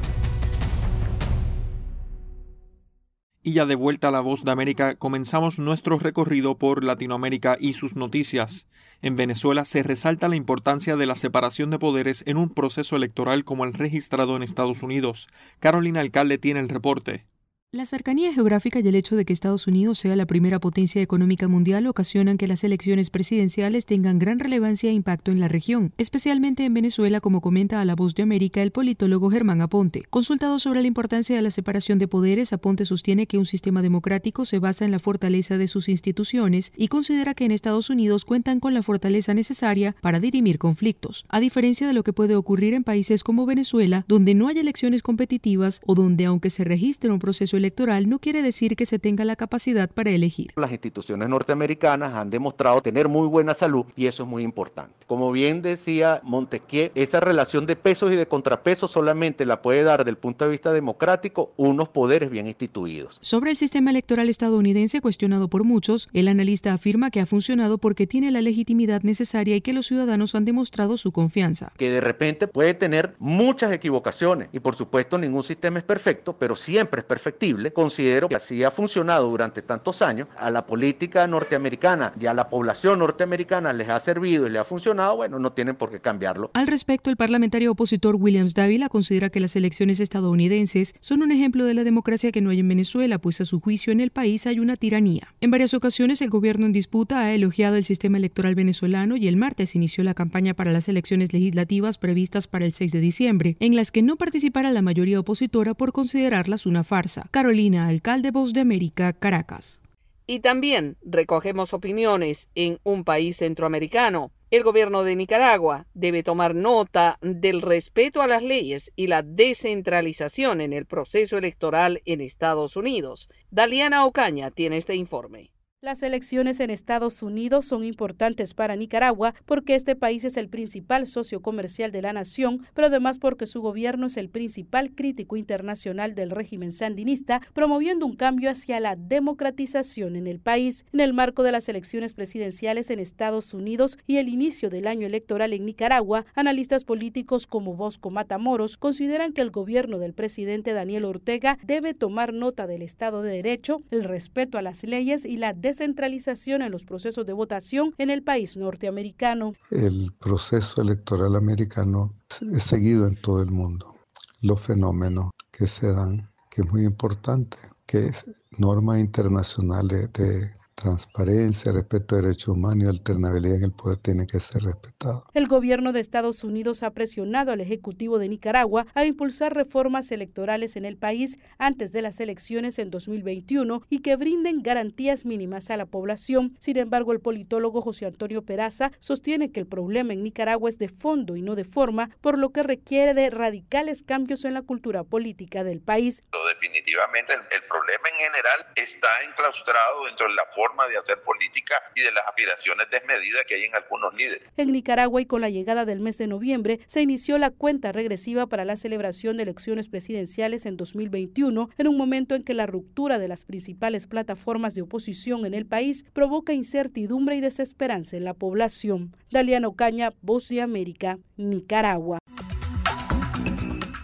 Y 3.41 3.53
ya 3.53 3.65
de 3.65 3.73
vuelta 3.73 4.09
a 4.09 4.11
la 4.11 4.19
voz 4.19 4.43
de 4.43 4.51
América, 4.51 4.93
comenzamos 4.93 5.57
nuestro 5.57 5.97
recorrido 5.97 6.59
por 6.59 6.83
Latinoamérica 6.83 7.57
y 7.59 7.73
sus 7.73 7.95
noticias. 7.95 8.67
En 9.01 9.15
Venezuela 9.15 9.65
se 9.65 9.81
resalta 9.81 10.29
la 10.29 10.35
importancia 10.35 10.95
de 10.95 11.07
la 11.07 11.15
separación 11.15 11.71
de 11.71 11.79
poderes 11.79 12.23
en 12.27 12.37
un 12.37 12.49
proceso 12.49 12.95
electoral 12.95 13.43
como 13.43 13.65
el 13.65 13.73
registrado 13.73 14.35
en 14.35 14.43
Estados 14.43 14.83
Unidos. 14.83 15.29
Carolina 15.59 16.01
Alcalde 16.01 16.37
tiene 16.37 16.59
el 16.59 16.69
reporte. 16.69 17.25
La 17.71 17.85
cercanía 17.85 18.33
geográfica 18.33 18.79
y 18.79 18.87
el 18.87 18.95
hecho 18.95 19.15
de 19.15 19.25
que 19.25 19.31
Estados 19.31 19.67
Unidos 19.67 19.99
sea 19.99 20.15
la 20.15 20.25
primera 20.25 20.59
potencia 20.59 21.03
económica 21.03 21.47
mundial 21.47 21.85
ocasionan 21.85 22.39
que 22.39 22.47
las 22.47 22.63
elecciones 22.63 23.11
presidenciales 23.11 23.85
tengan 23.85 24.17
gran 24.17 24.39
relevancia 24.39 24.89
e 24.89 24.93
impacto 24.93 25.31
en 25.31 25.39
la 25.39 25.47
región, 25.47 25.93
especialmente 25.99 26.65
en 26.65 26.73
Venezuela, 26.73 27.19
como 27.19 27.41
comenta 27.41 27.79
a 27.79 27.85
La 27.85 27.93
Voz 27.93 28.15
de 28.15 28.23
América 28.23 28.63
el 28.63 28.71
politólogo 28.71 29.29
Germán 29.29 29.61
Aponte. 29.61 30.01
Consultado 30.09 30.57
sobre 30.57 30.81
la 30.81 30.87
importancia 30.87 31.35
de 31.35 31.43
la 31.43 31.51
separación 31.51 31.99
de 31.99 32.07
poderes, 32.07 32.53
Aponte 32.53 32.85
sostiene 32.85 33.27
que 33.27 33.37
un 33.37 33.45
sistema 33.45 33.83
democrático 33.83 34.45
se 34.45 34.57
basa 34.57 34.83
en 34.83 34.89
la 34.89 34.97
fortaleza 34.97 35.59
de 35.59 35.67
sus 35.67 35.89
instituciones 35.89 36.73
y 36.75 36.87
considera 36.87 37.35
que 37.35 37.45
en 37.45 37.51
Estados 37.51 37.91
Unidos 37.91 38.25
cuentan 38.25 38.59
con 38.59 38.73
la 38.73 38.81
fortaleza 38.81 39.35
necesaria 39.35 39.95
para 40.01 40.19
dirimir 40.19 40.57
conflictos, 40.57 41.23
a 41.29 41.39
diferencia 41.39 41.85
de 41.85 41.93
lo 41.93 42.03
que 42.03 42.13
puede 42.13 42.35
ocurrir 42.35 42.73
en 42.73 42.83
países 42.83 43.23
como 43.23 43.45
Venezuela, 43.45 44.05
donde 44.07 44.33
no 44.33 44.47
hay 44.47 44.57
elecciones 44.57 45.03
competitivas 45.03 45.81
o 45.85 45.93
donde 45.93 46.25
aunque 46.25 46.49
se 46.49 46.63
registre 46.63 47.11
un 47.11 47.19
proceso 47.19 47.58
electoral 47.59 48.09
no 48.09 48.19
quiere 48.19 48.41
decir 48.41 48.75
que 48.75 48.85
se 48.85 48.97
tenga 48.97 49.23
la 49.25 49.35
capacidad 49.35 49.89
para 49.89 50.09
elegir. 50.09 50.51
Las 50.55 50.71
instituciones 50.71 51.29
norteamericanas 51.29 52.13
han 52.13 52.29
demostrado 52.29 52.81
tener 52.81 53.07
muy 53.07 53.27
buena 53.27 53.53
salud 53.53 53.85
y 53.95 54.07
eso 54.07 54.23
es 54.23 54.29
muy 54.29 54.43
importante. 54.43 54.95
Como 55.05 55.31
bien 55.31 55.61
decía 55.61 56.21
Montesquieu, 56.23 56.91
esa 56.95 57.19
relación 57.19 57.65
de 57.65 57.75
pesos 57.75 58.11
y 58.11 58.15
de 58.15 58.25
contrapesos 58.25 58.91
solamente 58.91 59.45
la 59.45 59.61
puede 59.61 59.83
dar 59.83 59.99
desde 59.99 60.11
el 60.11 60.17
punto 60.17 60.45
de 60.45 60.51
vista 60.51 60.71
democrático 60.71 61.51
unos 61.57 61.89
poderes 61.89 62.29
bien 62.29 62.47
instituidos. 62.47 63.17
Sobre 63.21 63.51
el 63.51 63.57
sistema 63.57 63.89
electoral 63.89 64.29
estadounidense 64.29 65.01
cuestionado 65.01 65.49
por 65.49 65.63
muchos, 65.63 66.09
el 66.13 66.27
analista 66.27 66.73
afirma 66.73 67.11
que 67.11 67.19
ha 67.19 67.25
funcionado 67.25 67.77
porque 67.77 68.07
tiene 68.07 68.31
la 68.31 68.41
legitimidad 68.41 69.03
necesaria 69.03 69.55
y 69.55 69.61
que 69.61 69.73
los 69.73 69.87
ciudadanos 69.87 70.35
han 70.35 70.45
demostrado 70.45 70.97
su 70.97 71.11
confianza. 71.11 71.71
Que 71.77 71.91
de 71.91 72.01
repente 72.01 72.47
puede 72.47 72.73
tener 72.73 73.15
muchas 73.19 73.71
equivocaciones 73.71 74.49
y 74.53 74.59
por 74.59 74.75
supuesto 74.75 75.17
ningún 75.17 75.43
sistema 75.43 75.79
es 75.79 75.85
perfecto, 75.85 76.37
pero 76.37 76.55
siempre 76.55 77.01
es 77.01 77.05
perfectible 77.05 77.48
posible. 77.49 77.73
Considero 77.73 78.29
que 78.29 78.35
así 78.35 78.63
ha 78.63 78.71
funcionado 78.71 79.29
durante 79.29 79.61
tantos 79.61 80.01
años. 80.01 80.27
A 80.37 80.49
la 80.51 80.65
política 80.65 81.27
norteamericana 81.27 82.13
y 82.19 82.25
a 82.25 82.33
la 82.33 82.49
población 82.49 82.99
norteamericana 82.99 83.73
les 83.73 83.89
ha 83.89 83.99
servido 83.99 84.47
y 84.47 84.49
le 84.49 84.59
ha 84.59 84.63
funcionado, 84.63 85.17
bueno, 85.17 85.39
no 85.39 85.51
tienen 85.53 85.75
por 85.75 85.91
qué 85.91 85.99
cambiarlo. 85.99 86.51
Al 86.53 86.67
respecto, 86.67 87.09
el 87.09 87.17
parlamentario 87.17 87.71
opositor 87.71 88.15
Williams 88.15 88.53
Dávila 88.53 88.89
considera 88.89 89.29
que 89.29 89.39
las 89.39 89.55
elecciones 89.55 89.99
estadounidenses 89.99 90.93
son 90.99 91.23
un 91.23 91.31
ejemplo 91.31 91.65
de 91.65 91.73
la 91.73 91.83
democracia 91.83 92.31
que 92.31 92.41
no 92.41 92.49
hay 92.49 92.59
en 92.59 92.67
Venezuela, 92.67 93.19
pues 93.19 93.41
a 93.41 93.45
su 93.45 93.59
juicio 93.59 93.91
en 93.91 94.01
el 94.01 94.11
país 94.11 94.45
hay 94.47 94.59
una 94.59 94.75
tiranía. 94.75 95.33
En 95.41 95.51
varias 95.51 95.73
ocasiones 95.73 96.21
el 96.21 96.29
gobierno 96.29 96.65
en 96.65 96.73
disputa 96.73 97.19
ha 97.21 97.33
elogiado 97.33 97.75
el 97.75 97.85
sistema 97.85 98.17
electoral 98.17 98.55
venezolano 98.55 99.17
y 99.17 99.27
el 99.27 99.37
martes 99.37 99.75
inició 99.75 100.03
la 100.03 100.13
campaña 100.13 100.53
para 100.53 100.71
las 100.71 100.89
elecciones 100.89 101.33
legislativas 101.33 101.97
previstas 101.97 102.47
para 102.47 102.65
el 102.65 102.73
6 102.73 102.91
de 102.91 102.99
diciembre, 102.99 103.57
en 103.59 103.75
las 103.75 103.91
que 103.91 104.01
no 104.01 104.15
participará 104.15 104.71
la 104.71 104.81
mayoría 104.81 105.19
opositora 105.19 105.73
por 105.73 105.91
considerarlas 105.91 106.65
una 106.65 106.83
farsa. 106.83 107.27
Carolina, 107.39 107.87
alcalde 107.87 108.31
Voz 108.31 108.51
de 108.51 108.59
América, 108.59 109.13
Caracas. 109.13 109.79
Y 110.27 110.41
también 110.41 110.97
recogemos 111.01 111.73
opiniones 111.73 112.49
en 112.53 112.79
un 112.83 113.05
país 113.05 113.37
centroamericano. 113.37 114.33
El 114.51 114.63
gobierno 114.63 115.03
de 115.05 115.15
Nicaragua 115.15 115.85
debe 115.93 116.21
tomar 116.21 116.53
nota 116.53 117.17
del 117.21 117.61
respeto 117.61 118.21
a 118.21 118.27
las 118.27 118.43
leyes 118.43 118.91
y 118.97 119.07
la 119.07 119.21
descentralización 119.23 120.59
en 120.59 120.73
el 120.73 120.85
proceso 120.85 121.37
electoral 121.37 122.01
en 122.03 122.19
Estados 122.19 122.75
Unidos. 122.75 123.29
Daliana 123.51 124.05
Ocaña 124.05 124.51
tiene 124.51 124.75
este 124.75 124.95
informe. 124.95 125.49
Las 125.81 126.03
elecciones 126.03 126.59
en 126.59 126.71
Estados 126.71 127.23
Unidos 127.23 127.63
son 127.63 127.85
importantes 127.85 128.53
para 128.53 128.75
Nicaragua 128.75 129.33
porque 129.45 129.75
este 129.75 129.95
país 129.95 130.25
es 130.25 130.35
el 130.35 130.49
principal 130.49 131.07
socio 131.07 131.41
comercial 131.41 131.93
de 131.93 132.01
la 132.01 132.11
nación, 132.11 132.67
pero 132.73 132.87
además 132.87 133.17
porque 133.17 133.45
su 133.45 133.61
gobierno 133.61 134.07
es 134.07 134.17
el 134.17 134.27
principal 134.27 134.91
crítico 134.91 135.37
internacional 135.37 136.15
del 136.15 136.31
régimen 136.31 136.73
sandinista, 136.73 137.41
promoviendo 137.53 138.05
un 138.05 138.17
cambio 138.17 138.51
hacia 138.51 138.81
la 138.81 138.97
democratización 138.97 140.17
en 140.17 140.27
el 140.27 140.41
país. 140.41 140.83
En 140.91 140.99
el 140.99 141.13
marco 141.13 141.43
de 141.43 141.53
las 141.53 141.69
elecciones 141.69 142.13
presidenciales 142.13 142.89
en 142.89 142.99
Estados 142.99 143.53
Unidos 143.53 143.97
y 144.05 144.17
el 144.17 144.27
inicio 144.27 144.69
del 144.69 144.85
año 144.85 145.07
electoral 145.07 145.53
en 145.53 145.65
Nicaragua, 145.65 146.25
analistas 146.35 146.83
políticos 146.83 147.47
como 147.47 147.77
Bosco 147.77 148.09
Matamoros 148.09 148.75
consideran 148.75 149.31
que 149.31 149.39
el 149.39 149.51
gobierno 149.51 149.97
del 149.97 150.13
presidente 150.13 150.73
Daniel 150.73 151.05
Ortega 151.05 151.57
debe 151.63 151.93
tomar 151.93 152.33
nota 152.33 152.67
del 152.67 152.81
Estado 152.81 153.21
de 153.21 153.31
Derecho, 153.31 153.81
el 153.91 154.03
respeto 154.03 154.57
a 154.57 154.61
las 154.61 154.83
leyes 154.83 155.23
y 155.23 155.37
la 155.37 155.53
descentralización 155.69 156.61
en 156.61 156.71
los 156.71 156.83
procesos 156.83 157.25
de 157.25 157.33
votación 157.33 157.93
en 157.97 158.09
el 158.09 158.23
país 158.23 158.57
norteamericano. 158.57 159.53
El 159.69 160.11
proceso 160.19 160.81
electoral 160.81 161.35
americano 161.35 162.13
es 162.51 162.63
seguido 162.63 163.07
en 163.07 163.15
todo 163.15 163.41
el 163.41 163.51
mundo. 163.51 163.95
Los 164.41 164.59
fenómenos 164.59 165.31
que 165.51 165.67
se 165.67 165.93
dan, 165.93 166.29
que 166.49 166.61
es 166.61 166.71
muy 166.71 166.85
importante, 166.85 167.57
que 167.85 168.07
es 168.07 168.25
normas 168.57 168.99
internacionales 168.99 170.11
de 170.13 170.58
transparencia, 170.79 171.73
respeto 171.73 172.15
a 172.15 172.21
derechos 172.21 172.47
humanos 172.47 172.85
y 172.85 172.87
alternabilidad 172.87 173.57
en 173.57 173.63
el 173.65 173.71
poder 173.71 173.97
tiene 173.97 174.25
que 174.25 174.39
ser 174.39 174.63
respetado. 174.63 175.25
El 175.33 175.47
gobierno 175.47 175.91
de 175.91 175.99
Estados 175.99 176.43
Unidos 176.43 176.83
ha 176.83 176.91
presionado 176.91 177.51
al 177.51 177.59
Ejecutivo 177.59 178.17
de 178.17 178.29
Nicaragua 178.29 178.87
a 178.95 179.03
impulsar 179.03 179.53
reformas 179.53 180.11
electorales 180.11 180.77
en 180.77 180.85
el 180.85 180.97
país 180.97 181.37
antes 181.57 181.91
de 181.91 182.01
las 182.01 182.19
elecciones 182.19 182.79
en 182.79 182.89
2021 182.89 183.83
y 183.89 183.99
que 184.01 184.15
brinden 184.15 184.61
garantías 184.61 185.25
mínimas 185.25 185.69
a 185.69 185.77
la 185.77 185.85
población. 185.85 186.55
Sin 186.59 186.77
embargo, 186.77 187.11
el 187.11 187.19
politólogo 187.19 187.81
José 187.81 188.05
Antonio 188.05 188.43
Peraza 188.43 188.91
sostiene 188.99 189.51
que 189.51 189.59
el 189.59 189.67
problema 189.67 190.13
en 190.13 190.23
Nicaragua 190.23 190.69
es 190.69 190.77
de 190.77 190.87
fondo 190.87 191.35
y 191.35 191.41
no 191.41 191.55
de 191.55 191.65
forma, 191.65 192.09
por 192.21 192.37
lo 192.37 192.51
que 192.51 192.63
requiere 192.63 193.13
de 193.13 193.29
radicales 193.29 194.01
cambios 194.01 194.45
en 194.45 194.53
la 194.53 194.61
cultura 194.61 195.03
política 195.03 195.65
del 195.65 195.81
país. 195.81 196.23
Definitivamente 196.53 197.33
el, 197.33 197.41
el 197.41 197.67
problema 197.67 198.09
en 198.09 198.31
general 198.31 198.67
está 198.75 199.07
enclaustrado 199.27 200.05
dentro 200.05 200.27
de 200.27 200.35
la 200.35 200.45
forma 200.55 200.68
de 200.87 200.97
hacer 200.97 201.21
política 201.23 201.75
y 201.95 202.01
de 202.01 202.11
las 202.11 202.25
aspiraciones 202.27 202.87
desmedidas 202.89 203.41
que 203.47 203.55
hay 203.55 203.63
en 203.63 203.75
algunos 203.75 204.13
líderes. 204.13 204.41
En 204.57 204.71
Nicaragua 204.71 205.21
y 205.21 205.25
con 205.25 205.41
la 205.41 205.49
llegada 205.49 205.85
del 205.85 205.99
mes 205.99 206.17
de 206.17 206.27
noviembre 206.27 206.79
se 206.85 207.01
inició 207.01 207.37
la 207.37 207.51
cuenta 207.51 207.91
regresiva 207.91 208.47
para 208.47 208.65
la 208.65 208.75
celebración 208.75 209.37
de 209.37 209.43
elecciones 209.43 209.89
presidenciales 209.89 210.65
en 210.65 210.77
2021, 210.77 211.69
en 211.77 211.87
un 211.87 211.97
momento 211.97 212.35
en 212.35 212.43
que 212.43 212.53
la 212.53 212.65
ruptura 212.65 213.19
de 213.19 213.27
las 213.27 213.45
principales 213.45 214.07
plataformas 214.07 214.75
de 214.75 214.83
oposición 214.83 215.45
en 215.45 215.53
el 215.53 215.65
país 215.65 216.05
provoca 216.13 216.53
incertidumbre 216.53 217.35
y 217.35 217.41
desesperanza 217.41 218.17
en 218.17 218.23
la 218.23 218.33
población. 218.33 219.15
Daliano 219.31 219.75
Caña, 219.75 220.13
Voz 220.21 220.49
de 220.49 220.61
América, 220.61 221.17
Nicaragua. 221.37 222.19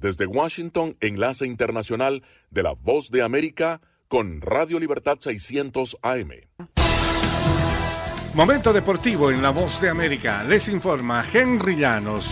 desde 0.00 0.26
Washington, 0.26 0.96
enlace 1.00 1.46
internacional 1.46 2.22
de 2.50 2.62
la 2.62 2.72
Voz 2.72 3.10
de 3.10 3.22
América 3.22 3.80
con 4.08 4.40
Radio 4.40 4.80
Libertad 4.80 5.18
600 5.20 5.98
AM. 6.02 6.30
Momento 8.34 8.72
deportivo 8.72 9.30
en 9.30 9.42
La 9.42 9.50
Voz 9.50 9.80
de 9.80 9.88
América. 9.88 10.44
Les 10.44 10.68
informa 10.68 11.24
Henry 11.32 11.76
Llanos. 11.76 12.30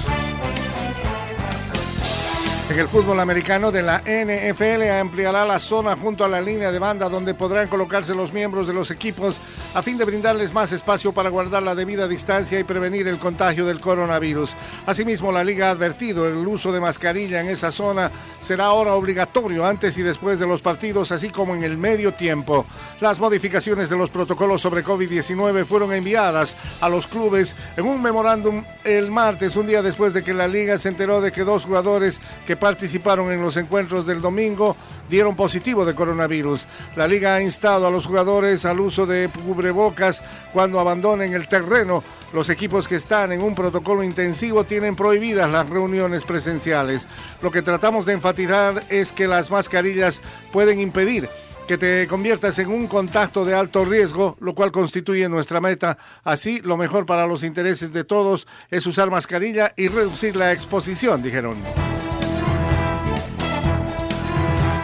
En 2.70 2.78
el 2.78 2.86
fútbol 2.86 3.18
americano 3.18 3.72
de 3.72 3.82
la 3.82 4.00
NFL 4.00 4.90
ampliará 5.00 5.46
la 5.46 5.58
zona 5.58 5.96
junto 5.96 6.22
a 6.22 6.28
la 6.28 6.42
línea 6.42 6.70
de 6.70 6.78
banda 6.78 7.08
donde 7.08 7.32
podrán 7.32 7.66
colocarse 7.66 8.14
los 8.14 8.34
miembros 8.34 8.66
de 8.66 8.74
los 8.74 8.90
equipos 8.90 9.40
a 9.74 9.80
fin 9.80 9.96
de 9.96 10.04
brindarles 10.04 10.52
más 10.52 10.72
espacio 10.72 11.12
para 11.12 11.30
guardar 11.30 11.62
la 11.62 11.74
debida 11.74 12.06
distancia 12.06 12.60
y 12.60 12.64
prevenir 12.64 13.08
el 13.08 13.18
contagio 13.18 13.64
del 13.64 13.80
coronavirus. 13.80 14.54
Asimismo, 14.84 15.32
la 15.32 15.44
liga 15.44 15.68
ha 15.68 15.70
advertido 15.70 16.28
el 16.28 16.46
uso 16.46 16.70
de 16.70 16.80
mascarilla 16.80 17.40
en 17.40 17.48
esa 17.48 17.72
zona 17.72 18.10
será 18.40 18.66
ahora 18.66 18.94
obligatorio 18.94 19.64
antes 19.64 19.96
y 19.98 20.02
después 20.02 20.38
de 20.38 20.46
los 20.46 20.60
partidos, 20.60 21.10
así 21.10 21.30
como 21.30 21.54
en 21.54 21.64
el 21.64 21.76
medio 21.76 22.12
tiempo. 22.14 22.66
Las 23.00 23.18
modificaciones 23.18 23.88
de 23.88 23.96
los 23.96 24.10
protocolos 24.10 24.60
sobre 24.60 24.84
COVID-19 24.84 25.64
fueron 25.64 25.92
enviadas 25.92 26.56
a 26.80 26.88
los 26.88 27.06
clubes 27.06 27.56
en 27.76 27.86
un 27.86 28.02
memorándum 28.02 28.62
el 28.84 29.10
martes, 29.10 29.56
un 29.56 29.66
día 29.66 29.82
después 29.82 30.12
de 30.14 30.22
que 30.22 30.34
la 30.34 30.48
liga 30.48 30.78
se 30.78 30.88
enteró 30.88 31.20
de 31.20 31.32
que 31.32 31.44
dos 31.44 31.64
jugadores 31.64 32.20
que 32.46 32.57
participaron 32.59 33.32
en 33.32 33.40
los 33.40 33.56
encuentros 33.56 34.06
del 34.06 34.20
domingo 34.20 34.76
dieron 35.09 35.36
positivo 35.36 35.84
de 35.84 35.94
coronavirus. 35.94 36.66
La 36.96 37.09
liga 37.09 37.34
ha 37.34 37.42
instado 37.42 37.86
a 37.86 37.90
los 37.90 38.06
jugadores 38.06 38.64
al 38.64 38.80
uso 38.80 39.06
de 39.06 39.30
cubrebocas 39.44 40.22
cuando 40.52 40.80
abandonen 40.80 41.32
el 41.32 41.48
terreno. 41.48 42.04
Los 42.32 42.50
equipos 42.50 42.86
que 42.86 42.96
están 42.96 43.32
en 43.32 43.42
un 43.42 43.54
protocolo 43.54 44.02
intensivo 44.02 44.64
tienen 44.64 44.96
prohibidas 44.96 45.50
las 45.50 45.68
reuniones 45.68 46.24
presenciales. 46.24 47.06
Lo 47.42 47.50
que 47.50 47.62
tratamos 47.62 48.06
de 48.06 48.14
enfatizar 48.14 48.82
es 48.90 49.12
que 49.12 49.26
las 49.26 49.50
mascarillas 49.50 50.20
pueden 50.52 50.80
impedir 50.80 51.28
que 51.66 51.76
te 51.76 52.06
conviertas 52.06 52.59
en 52.61 52.70
un 52.70 52.86
contacto 52.86 53.44
de 53.44 53.54
alto 53.54 53.84
riesgo, 53.84 54.38
lo 54.40 54.54
cual 54.54 54.72
constituye 54.72 55.28
nuestra 55.28 55.61
meta. 55.61 55.98
Así, 56.24 56.62
lo 56.62 56.78
mejor 56.78 57.04
para 57.04 57.26
los 57.26 57.42
intereses 57.42 57.92
de 57.92 58.04
todos 58.04 58.46
es 58.70 58.86
usar 58.86 59.11
mascarilla 59.11 59.74
y 59.76 59.88
reducir 59.88 60.34
la 60.34 60.52
exposición, 60.52 61.22
dijeron. 61.22 61.59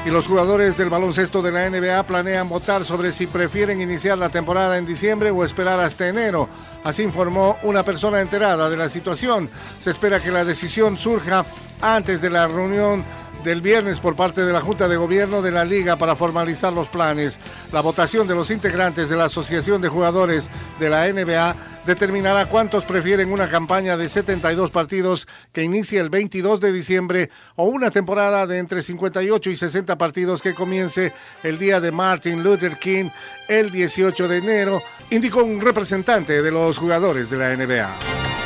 Y 0.05 0.11
los 0.11 0.27
jugadores 0.27 0.77
del 0.77 0.91
baloncesto 0.91 1.41
de 1.41 1.51
la 1.51 1.71
NBA 1.71 2.03
planean 2.03 2.47
votar 2.47 2.85
sobre 2.85 3.11
si 3.11 3.27
prefieren 3.27 3.81
iniciar 3.81 4.19
la 4.19 4.29
temporada 4.29 4.77
en 4.77 4.85
diciembre 4.85 5.31
o 5.31 5.43
esperar 5.45 5.81
hasta 5.81 6.07
enero. 6.07 6.47
Así 6.85 7.03
informó 7.03 7.57
una 7.63 7.83
persona 7.85 8.21
enterada 8.21 8.69
de 8.69 8.77
la 8.77 8.91
situación. 8.91 9.49
Se 9.81 9.91
espera 9.91 10.21
que 10.21 10.31
la 10.31 10.45
decisión 10.45 10.99
surja 10.99 11.47
antes 11.81 12.21
de 12.21 12.29
la 12.29 12.47
reunión 12.47 13.03
del 13.45 13.61
viernes 13.61 14.01
por 14.01 14.17
parte 14.17 14.45
de 14.45 14.53
la 14.53 14.63
Junta 14.63 14.89
de 14.89 14.97
Gobierno 14.97 15.43
de 15.43 15.53
la 15.53 15.65
Liga 15.65 15.97
para 15.97 16.17
formalizar 16.17 16.73
los 16.73 16.89
planes. 16.89 17.39
La 17.73 17.83
votación 17.83 18.27
de 18.27 18.35
los 18.35 18.51
integrantes 18.51 19.11
de 19.11 19.17
la 19.17 19.27
Asociación 19.27 19.83
de 19.83 19.89
Jugadores 19.89 20.49
de 20.81 20.89
la 20.89 21.07
NBA 21.13 21.55
determinará 21.87 22.47
cuántos 22.47 22.87
prefieren 22.87 23.31
una 23.31 23.49
campaña 23.49 23.99
de 23.99 24.09
72 24.09 24.71
partidos 24.71 25.29
que 25.53 25.63
inicie 25.63 26.01
el 26.01 26.09
22 26.09 26.61
de 26.61 26.73
diciembre 26.73 27.31
o 27.57 27.67
una 27.67 27.91
temporada 27.91 28.47
de 28.47 28.59
entre 28.59 28.83
58 28.83 29.51
y 29.51 29.57
60 29.57 29.99
partidos 29.99 30.41
que 30.41 30.55
comience 30.55 31.13
el 31.43 31.59
día 31.59 31.81
de 31.81 31.93
Martin 31.93 32.43
Luther 32.43 32.79
King 32.79 33.11
el 33.49 33.71
18 33.71 34.27
de 34.27 34.39
enero, 34.39 34.83
indicó 35.11 35.45
un 35.45 35.61
representante 35.61 36.41
de 36.41 36.51
los 36.51 36.79
jugadores 36.79 37.29
de 37.29 37.37
la 37.37 37.55
NBA. 37.55 38.44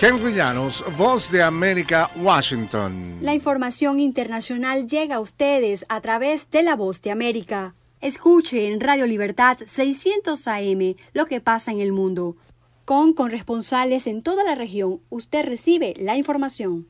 Henry 0.00 0.34
Llanos, 0.34 0.84
Voz 0.98 1.30
de 1.30 1.42
América, 1.42 2.10
Washington. 2.16 3.18
La 3.20 3.32
información 3.32 4.00
internacional 4.00 4.86
llega 4.86 5.16
a 5.16 5.20
ustedes 5.20 5.86
a 5.88 6.00
través 6.00 6.50
de 6.50 6.62
la 6.62 6.74
Voz 6.74 7.00
de 7.00 7.10
América. 7.10 7.74
Escuche 8.00 8.66
en 8.66 8.80
Radio 8.80 9.06
Libertad 9.06 9.56
600 9.64 10.48
AM 10.48 10.96
lo 11.12 11.26
que 11.26 11.40
pasa 11.40 11.70
en 11.70 11.80
el 11.80 11.92
mundo. 11.92 12.36
Con 12.84 13.14
corresponsales 13.14 14.06
en 14.06 14.22
toda 14.22 14.44
la 14.44 14.54
región, 14.54 15.00
usted 15.10 15.44
recibe 15.46 15.94
la 15.98 16.16
información. 16.16 16.88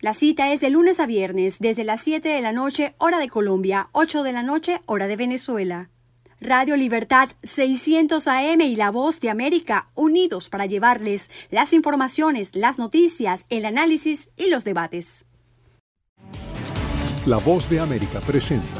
La 0.00 0.14
cita 0.14 0.50
es 0.52 0.60
de 0.60 0.70
lunes 0.70 0.98
a 0.98 1.06
viernes, 1.06 1.58
desde 1.58 1.84
las 1.84 2.00
7 2.00 2.26
de 2.28 2.40
la 2.40 2.52
noche, 2.52 2.94
hora 2.96 3.18
de 3.18 3.28
Colombia, 3.28 3.90
8 3.92 4.22
de 4.22 4.32
la 4.32 4.42
noche, 4.42 4.80
hora 4.86 5.08
de 5.08 5.16
Venezuela. 5.16 5.90
Radio 6.40 6.74
Libertad 6.74 7.28
600 7.42 8.26
AM 8.26 8.62
y 8.62 8.74
La 8.74 8.90
Voz 8.90 9.20
de 9.20 9.28
América, 9.28 9.90
unidos 9.94 10.48
para 10.48 10.64
llevarles 10.64 11.30
las 11.50 11.74
informaciones, 11.74 12.56
las 12.56 12.78
noticias, 12.78 13.44
el 13.50 13.66
análisis 13.66 14.30
y 14.38 14.48
los 14.48 14.64
debates. 14.64 15.26
La 17.26 17.36
Voz 17.36 17.68
de 17.68 17.80
América 17.80 18.20
presenta 18.20 18.79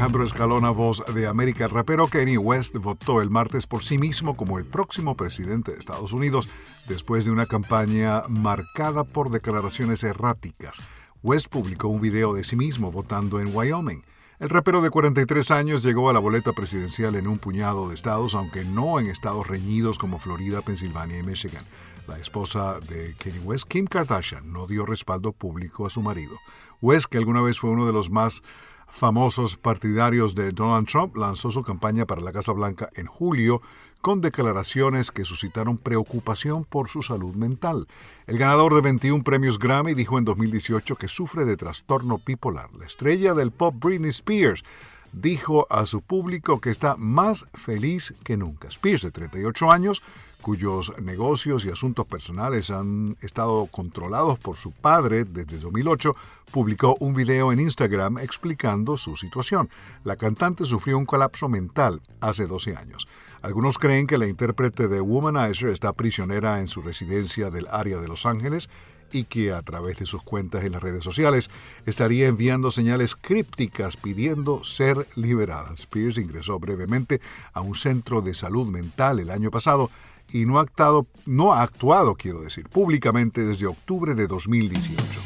Alejandro 0.00 0.24
Escalona, 0.24 0.70
voz 0.70 1.04
de 1.12 1.26
América. 1.26 1.66
El 1.66 1.72
rapero 1.72 2.08
Kanye 2.08 2.38
West 2.38 2.74
votó 2.76 3.20
el 3.20 3.28
martes 3.28 3.66
por 3.66 3.84
sí 3.84 3.98
mismo 3.98 4.34
como 4.34 4.58
el 4.58 4.64
próximo 4.64 5.14
presidente 5.14 5.72
de 5.72 5.78
Estados 5.78 6.14
Unidos 6.14 6.48
después 6.88 7.26
de 7.26 7.30
una 7.30 7.44
campaña 7.44 8.22
marcada 8.26 9.04
por 9.04 9.30
declaraciones 9.30 10.02
erráticas. 10.02 10.80
West 11.22 11.48
publicó 11.48 11.88
un 11.88 12.00
video 12.00 12.32
de 12.32 12.44
sí 12.44 12.56
mismo 12.56 12.90
votando 12.90 13.40
en 13.40 13.54
Wyoming. 13.54 14.02
El 14.38 14.48
rapero 14.48 14.80
de 14.80 14.88
43 14.88 15.50
años 15.50 15.82
llegó 15.82 16.08
a 16.08 16.14
la 16.14 16.18
boleta 16.18 16.54
presidencial 16.54 17.14
en 17.14 17.28
un 17.28 17.36
puñado 17.36 17.90
de 17.90 17.94
estados, 17.94 18.34
aunque 18.34 18.64
no 18.64 19.00
en 19.00 19.06
estados 19.08 19.48
reñidos 19.48 19.98
como 19.98 20.18
Florida, 20.18 20.62
Pensilvania 20.62 21.18
y 21.18 21.24
Michigan. 21.24 21.66
La 22.08 22.18
esposa 22.18 22.80
de 22.88 23.14
Kanye 23.22 23.40
West, 23.40 23.68
Kim 23.68 23.84
Kardashian, 23.84 24.50
no 24.50 24.66
dio 24.66 24.86
respaldo 24.86 25.32
público 25.32 25.84
a 25.84 25.90
su 25.90 26.00
marido. 26.00 26.38
West, 26.80 27.08
que 27.10 27.18
alguna 27.18 27.42
vez 27.42 27.60
fue 27.60 27.68
uno 27.68 27.84
de 27.84 27.92
los 27.92 28.08
más 28.08 28.42
famosos 28.90 29.56
partidarios 29.56 30.34
de 30.34 30.52
Donald 30.52 30.88
Trump, 30.88 31.16
lanzó 31.16 31.50
su 31.50 31.62
campaña 31.62 32.06
para 32.06 32.20
la 32.20 32.32
Casa 32.32 32.52
Blanca 32.52 32.90
en 32.94 33.06
julio 33.06 33.62
con 34.00 34.20
declaraciones 34.20 35.10
que 35.10 35.24
suscitaron 35.24 35.76
preocupación 35.76 36.64
por 36.64 36.88
su 36.88 37.02
salud 37.02 37.34
mental. 37.34 37.86
El 38.26 38.38
ganador 38.38 38.74
de 38.74 38.80
21 38.80 39.22
premios 39.24 39.58
Grammy 39.58 39.94
dijo 39.94 40.18
en 40.18 40.24
2018 40.24 40.96
que 40.96 41.08
sufre 41.08 41.44
de 41.44 41.56
trastorno 41.56 42.20
bipolar. 42.24 42.70
La 42.78 42.86
estrella 42.86 43.34
del 43.34 43.50
pop 43.50 43.74
Britney 43.78 44.10
Spears 44.10 44.64
dijo 45.12 45.66
a 45.70 45.86
su 45.86 46.00
público 46.02 46.60
que 46.60 46.70
está 46.70 46.96
más 46.96 47.46
feliz 47.54 48.14
que 48.24 48.36
nunca. 48.36 48.68
Spears, 48.68 49.02
de 49.02 49.10
38 49.10 49.70
años, 49.70 50.02
cuyos 50.40 50.92
negocios 51.00 51.64
y 51.64 51.70
asuntos 51.70 52.06
personales 52.06 52.70
han 52.70 53.16
estado 53.20 53.66
controlados 53.66 54.38
por 54.38 54.56
su 54.56 54.72
padre 54.72 55.24
desde 55.24 55.58
2008, 55.58 56.16
publicó 56.50 56.96
un 57.00 57.14
video 57.14 57.52
en 57.52 57.60
Instagram 57.60 58.18
explicando 58.18 58.96
su 58.96 59.16
situación. 59.16 59.68
La 60.04 60.16
cantante 60.16 60.64
sufrió 60.64 60.98
un 60.98 61.06
colapso 61.06 61.48
mental 61.48 62.00
hace 62.20 62.46
12 62.46 62.76
años. 62.76 63.06
Algunos 63.42 63.78
creen 63.78 64.06
que 64.06 64.18
la 64.18 64.26
intérprete 64.26 64.88
de 64.88 65.00
Womanizer 65.00 65.70
está 65.70 65.92
prisionera 65.92 66.60
en 66.60 66.68
su 66.68 66.82
residencia 66.82 67.50
del 67.50 67.66
área 67.70 67.98
de 67.98 68.08
Los 68.08 68.26
Ángeles 68.26 68.68
y 69.12 69.24
que 69.24 69.52
a 69.52 69.62
través 69.62 69.98
de 69.98 70.06
sus 70.06 70.22
cuentas 70.22 70.64
en 70.64 70.72
las 70.72 70.82
redes 70.82 71.04
sociales 71.04 71.50
estaría 71.86 72.28
enviando 72.28 72.70
señales 72.70 73.16
crípticas 73.16 73.96
pidiendo 73.96 74.62
ser 74.64 75.06
liberada. 75.16 75.72
Spears 75.74 76.18
ingresó 76.18 76.58
brevemente 76.58 77.20
a 77.52 77.60
un 77.60 77.74
centro 77.74 78.22
de 78.22 78.34
salud 78.34 78.66
mental 78.66 79.18
el 79.20 79.30
año 79.30 79.50
pasado 79.50 79.90
y 80.32 80.46
no 80.46 80.58
ha 80.58 81.62
actuado, 81.62 82.14
quiero 82.14 82.40
decir, 82.40 82.68
públicamente 82.68 83.44
desde 83.44 83.66
octubre 83.66 84.14
de 84.14 84.26
2018. 84.26 85.20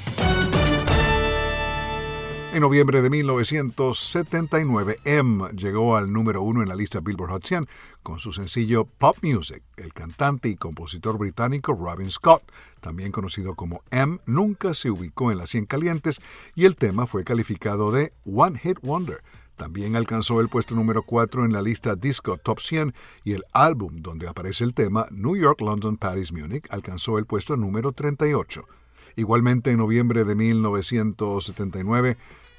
En 2.54 2.60
noviembre 2.60 3.02
de 3.02 3.10
1979, 3.10 5.00
M 5.04 5.48
llegó 5.56 5.96
al 5.96 6.12
número 6.12 6.40
uno 6.42 6.62
en 6.62 6.68
la 6.68 6.76
lista 6.76 7.00
Billboard 7.00 7.30
Hot 7.30 7.44
100 7.44 7.66
con 8.04 8.20
su 8.20 8.32
sencillo 8.32 8.84
Pop 8.84 9.16
Music. 9.22 9.60
El 9.76 9.92
cantante 9.92 10.48
y 10.48 10.54
compositor 10.54 11.18
británico 11.18 11.74
Robin 11.74 12.12
Scott, 12.12 12.44
también 12.80 13.10
conocido 13.10 13.56
como 13.56 13.82
M, 13.90 14.20
nunca 14.26 14.72
se 14.72 14.88
ubicó 14.88 15.32
en 15.32 15.38
las 15.38 15.50
100 15.50 15.66
calientes 15.66 16.20
y 16.54 16.66
el 16.66 16.76
tema 16.76 17.08
fue 17.08 17.24
calificado 17.24 17.90
de 17.90 18.12
One 18.24 18.56
Hit 18.60 18.78
Wonder. 18.82 19.20
También 19.56 19.94
alcanzó 19.94 20.40
el 20.40 20.48
puesto 20.48 20.74
número 20.74 21.02
4 21.02 21.44
en 21.44 21.52
la 21.52 21.62
lista 21.62 21.94
Disco 21.94 22.36
Top 22.36 22.58
100 22.58 22.92
y 23.22 23.32
el 23.32 23.44
álbum 23.52 24.02
donde 24.02 24.28
aparece 24.28 24.64
el 24.64 24.74
tema 24.74 25.06
New 25.10 25.36
York, 25.36 25.60
London, 25.60 25.96
Paris, 25.96 26.32
Munich 26.32 26.66
alcanzó 26.70 27.18
el 27.18 27.24
puesto 27.24 27.56
número 27.56 27.92
38. 27.92 28.66
Igualmente 29.16 29.70
en 29.70 29.78
noviembre 29.78 30.24
de 30.24 30.34
1979, 30.34 32.16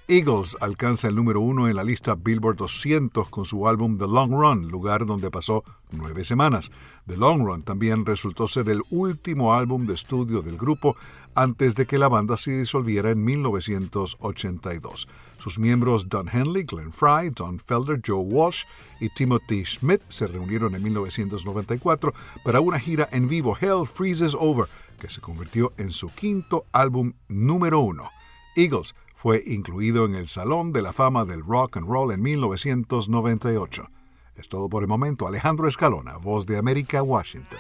Eagles 0.07 0.55
alcanza 0.61 1.07
el 1.07 1.15
número 1.15 1.41
uno 1.41 1.67
en 1.67 1.75
la 1.75 1.83
lista 1.83 2.13
Billboard 2.13 2.57
200 2.57 3.27
con 3.29 3.43
su 3.43 3.67
álbum 3.67 3.97
The 3.97 4.05
Long 4.05 4.31
Run, 4.31 4.67
lugar 4.67 5.07
donde 5.07 5.31
pasó 5.31 5.63
nueve 5.91 6.23
semanas. 6.23 6.69
The 7.07 7.17
Long 7.17 7.43
Run 7.43 7.63
también 7.63 8.05
resultó 8.05 8.47
ser 8.47 8.69
el 8.69 8.83
último 8.91 9.55
álbum 9.55 9.87
de 9.87 9.95
estudio 9.95 10.43
del 10.43 10.57
grupo 10.57 10.95
antes 11.33 11.73
de 11.73 11.87
que 11.87 11.97
la 11.97 12.07
banda 12.07 12.37
se 12.37 12.59
disolviera 12.59 13.09
en 13.09 13.25
1982. 13.25 15.07
Sus 15.39 15.57
miembros 15.57 16.07
Don 16.07 16.29
Henley, 16.31 16.65
Glenn 16.65 16.93
Fry, 16.93 17.31
Don 17.31 17.59
Felder, 17.59 17.99
Joe 18.05 18.23
Walsh 18.23 18.65
y 18.99 19.09
Timothy 19.09 19.65
Schmidt 19.65 20.03
se 20.09 20.27
reunieron 20.27 20.75
en 20.75 20.83
1994 20.83 22.13
para 22.43 22.61
una 22.61 22.79
gira 22.79 23.09
en 23.11 23.27
vivo, 23.27 23.57
Hell 23.59 23.87
Freezes 23.91 24.35
Over, 24.39 24.67
que 24.99 25.09
se 25.09 25.19
convirtió 25.19 25.71
en 25.77 25.89
su 25.89 26.09
quinto 26.09 26.65
álbum 26.71 27.13
número 27.27 27.79
uno. 27.79 28.11
Eagles 28.55 28.95
Fue 29.26 29.41
incluido 29.43 30.05
en 30.05 30.13
el 30.13 30.28
Salón 30.28 30.71
de 30.71 30.84
la 30.84 30.93
Fama 30.93 31.26
del 31.26 31.43
Rock 31.43 31.78
and 31.78 31.88
Roll 31.88 32.11
en 32.11 32.21
1998. 32.21 33.89
Es 34.36 34.47
todo 34.47 34.69
por 34.69 34.84
el 34.84 34.88
momento. 34.88 35.28
Alejandro 35.28 35.67
Escalona, 35.67 36.17
Voz 36.17 36.45
de 36.45 36.59
América, 36.59 37.01
Washington. 37.01 37.57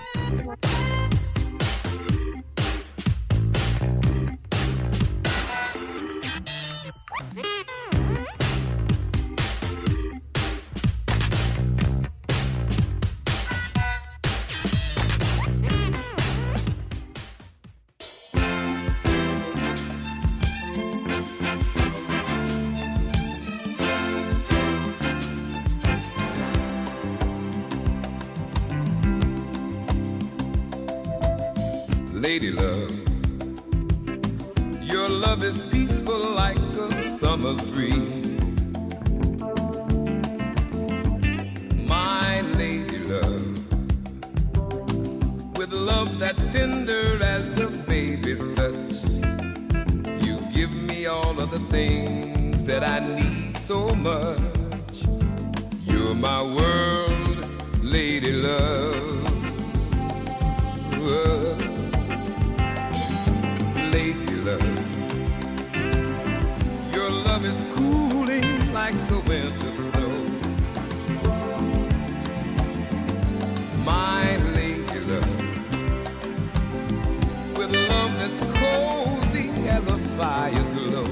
That's 78.17 78.39
cozy 78.39 79.49
as 79.67 79.87
a 79.87 79.97
fire's 80.17 80.69
glow. 80.69 81.05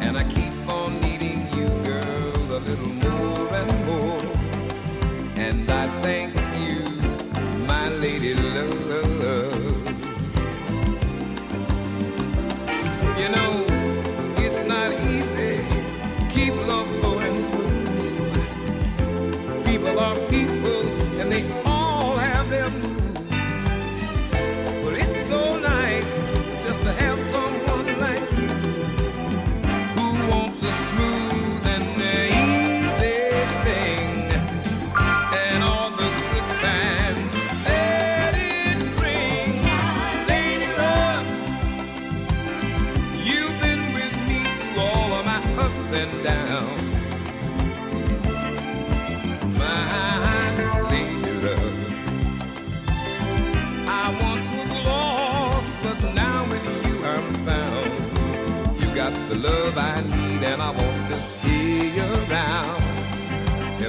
And 0.00 0.16
I 0.16 0.24
keep 0.24 0.54
on 0.72 1.00
needing 1.00 1.48
you, 1.56 1.68
girl, 1.84 2.52
a 2.52 2.60
little 2.60 2.94
more 3.04 3.54
and 3.54 3.86
more. 3.86 4.22
And 5.36 5.70
I 5.70 5.86
thank 6.02 6.37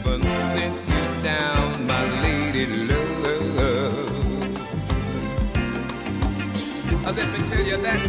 Heaven 0.09 0.23
sent 0.23 0.73
you 0.73 1.21
down, 1.21 1.85
my 1.85 2.03
lady 2.23 2.65
love. 2.65 2.97
Let 7.15 7.29
me 7.31 7.47
tell 7.47 7.63
you 7.63 7.77
that 7.77 8.01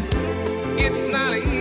it's 0.78 1.03
not 1.03 1.36
easy. 1.36 1.59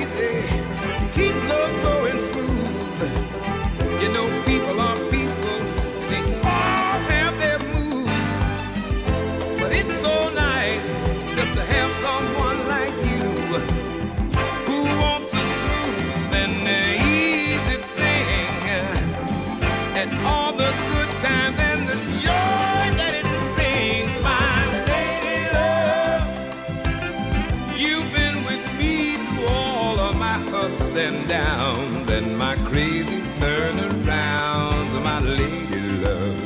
Ups 30.66 30.96
and 30.96 31.28
downs 31.28 32.10
and 32.10 32.38
my 32.38 32.56
crazy 32.70 33.22
turnarounds, 33.42 34.94
my 35.04 35.20
lady 35.22 35.82
love. 36.04 36.40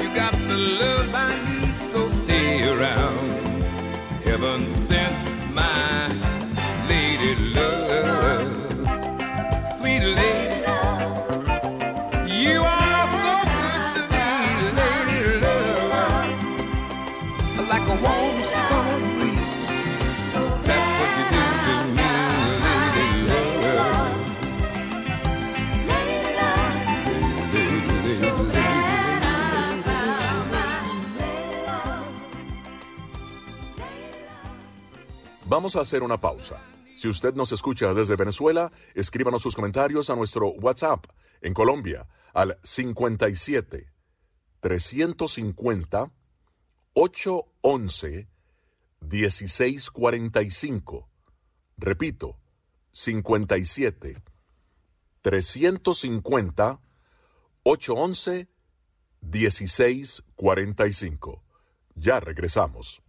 You 0.00 0.08
got 0.14 0.32
the 0.48 0.58
love 0.82 1.10
I 1.14 1.32
need, 1.48 1.78
so 1.80 2.08
stay 2.08 2.66
around. 2.72 3.30
Heaven 4.24 4.68
sent 4.70 5.33
Vamos 35.54 35.76
a 35.76 35.82
hacer 35.82 36.02
una 36.02 36.20
pausa. 36.20 36.60
Si 36.96 37.06
usted 37.06 37.34
nos 37.34 37.52
escucha 37.52 37.94
desde 37.94 38.16
Venezuela, 38.16 38.72
escríbanos 38.92 39.40
sus 39.40 39.54
comentarios 39.54 40.10
a 40.10 40.16
nuestro 40.16 40.48
WhatsApp 40.48 41.06
en 41.42 41.54
Colombia 41.54 42.08
al 42.32 42.58
57 42.64 43.86
350 44.58 46.10
811 46.94 48.28
1645. 49.00 51.08
Repito, 51.76 52.36
57 52.90 54.22
350 55.22 56.80
811 57.62 58.48
1645. 59.20 61.44
Ya 61.94 62.18
regresamos. 62.18 63.03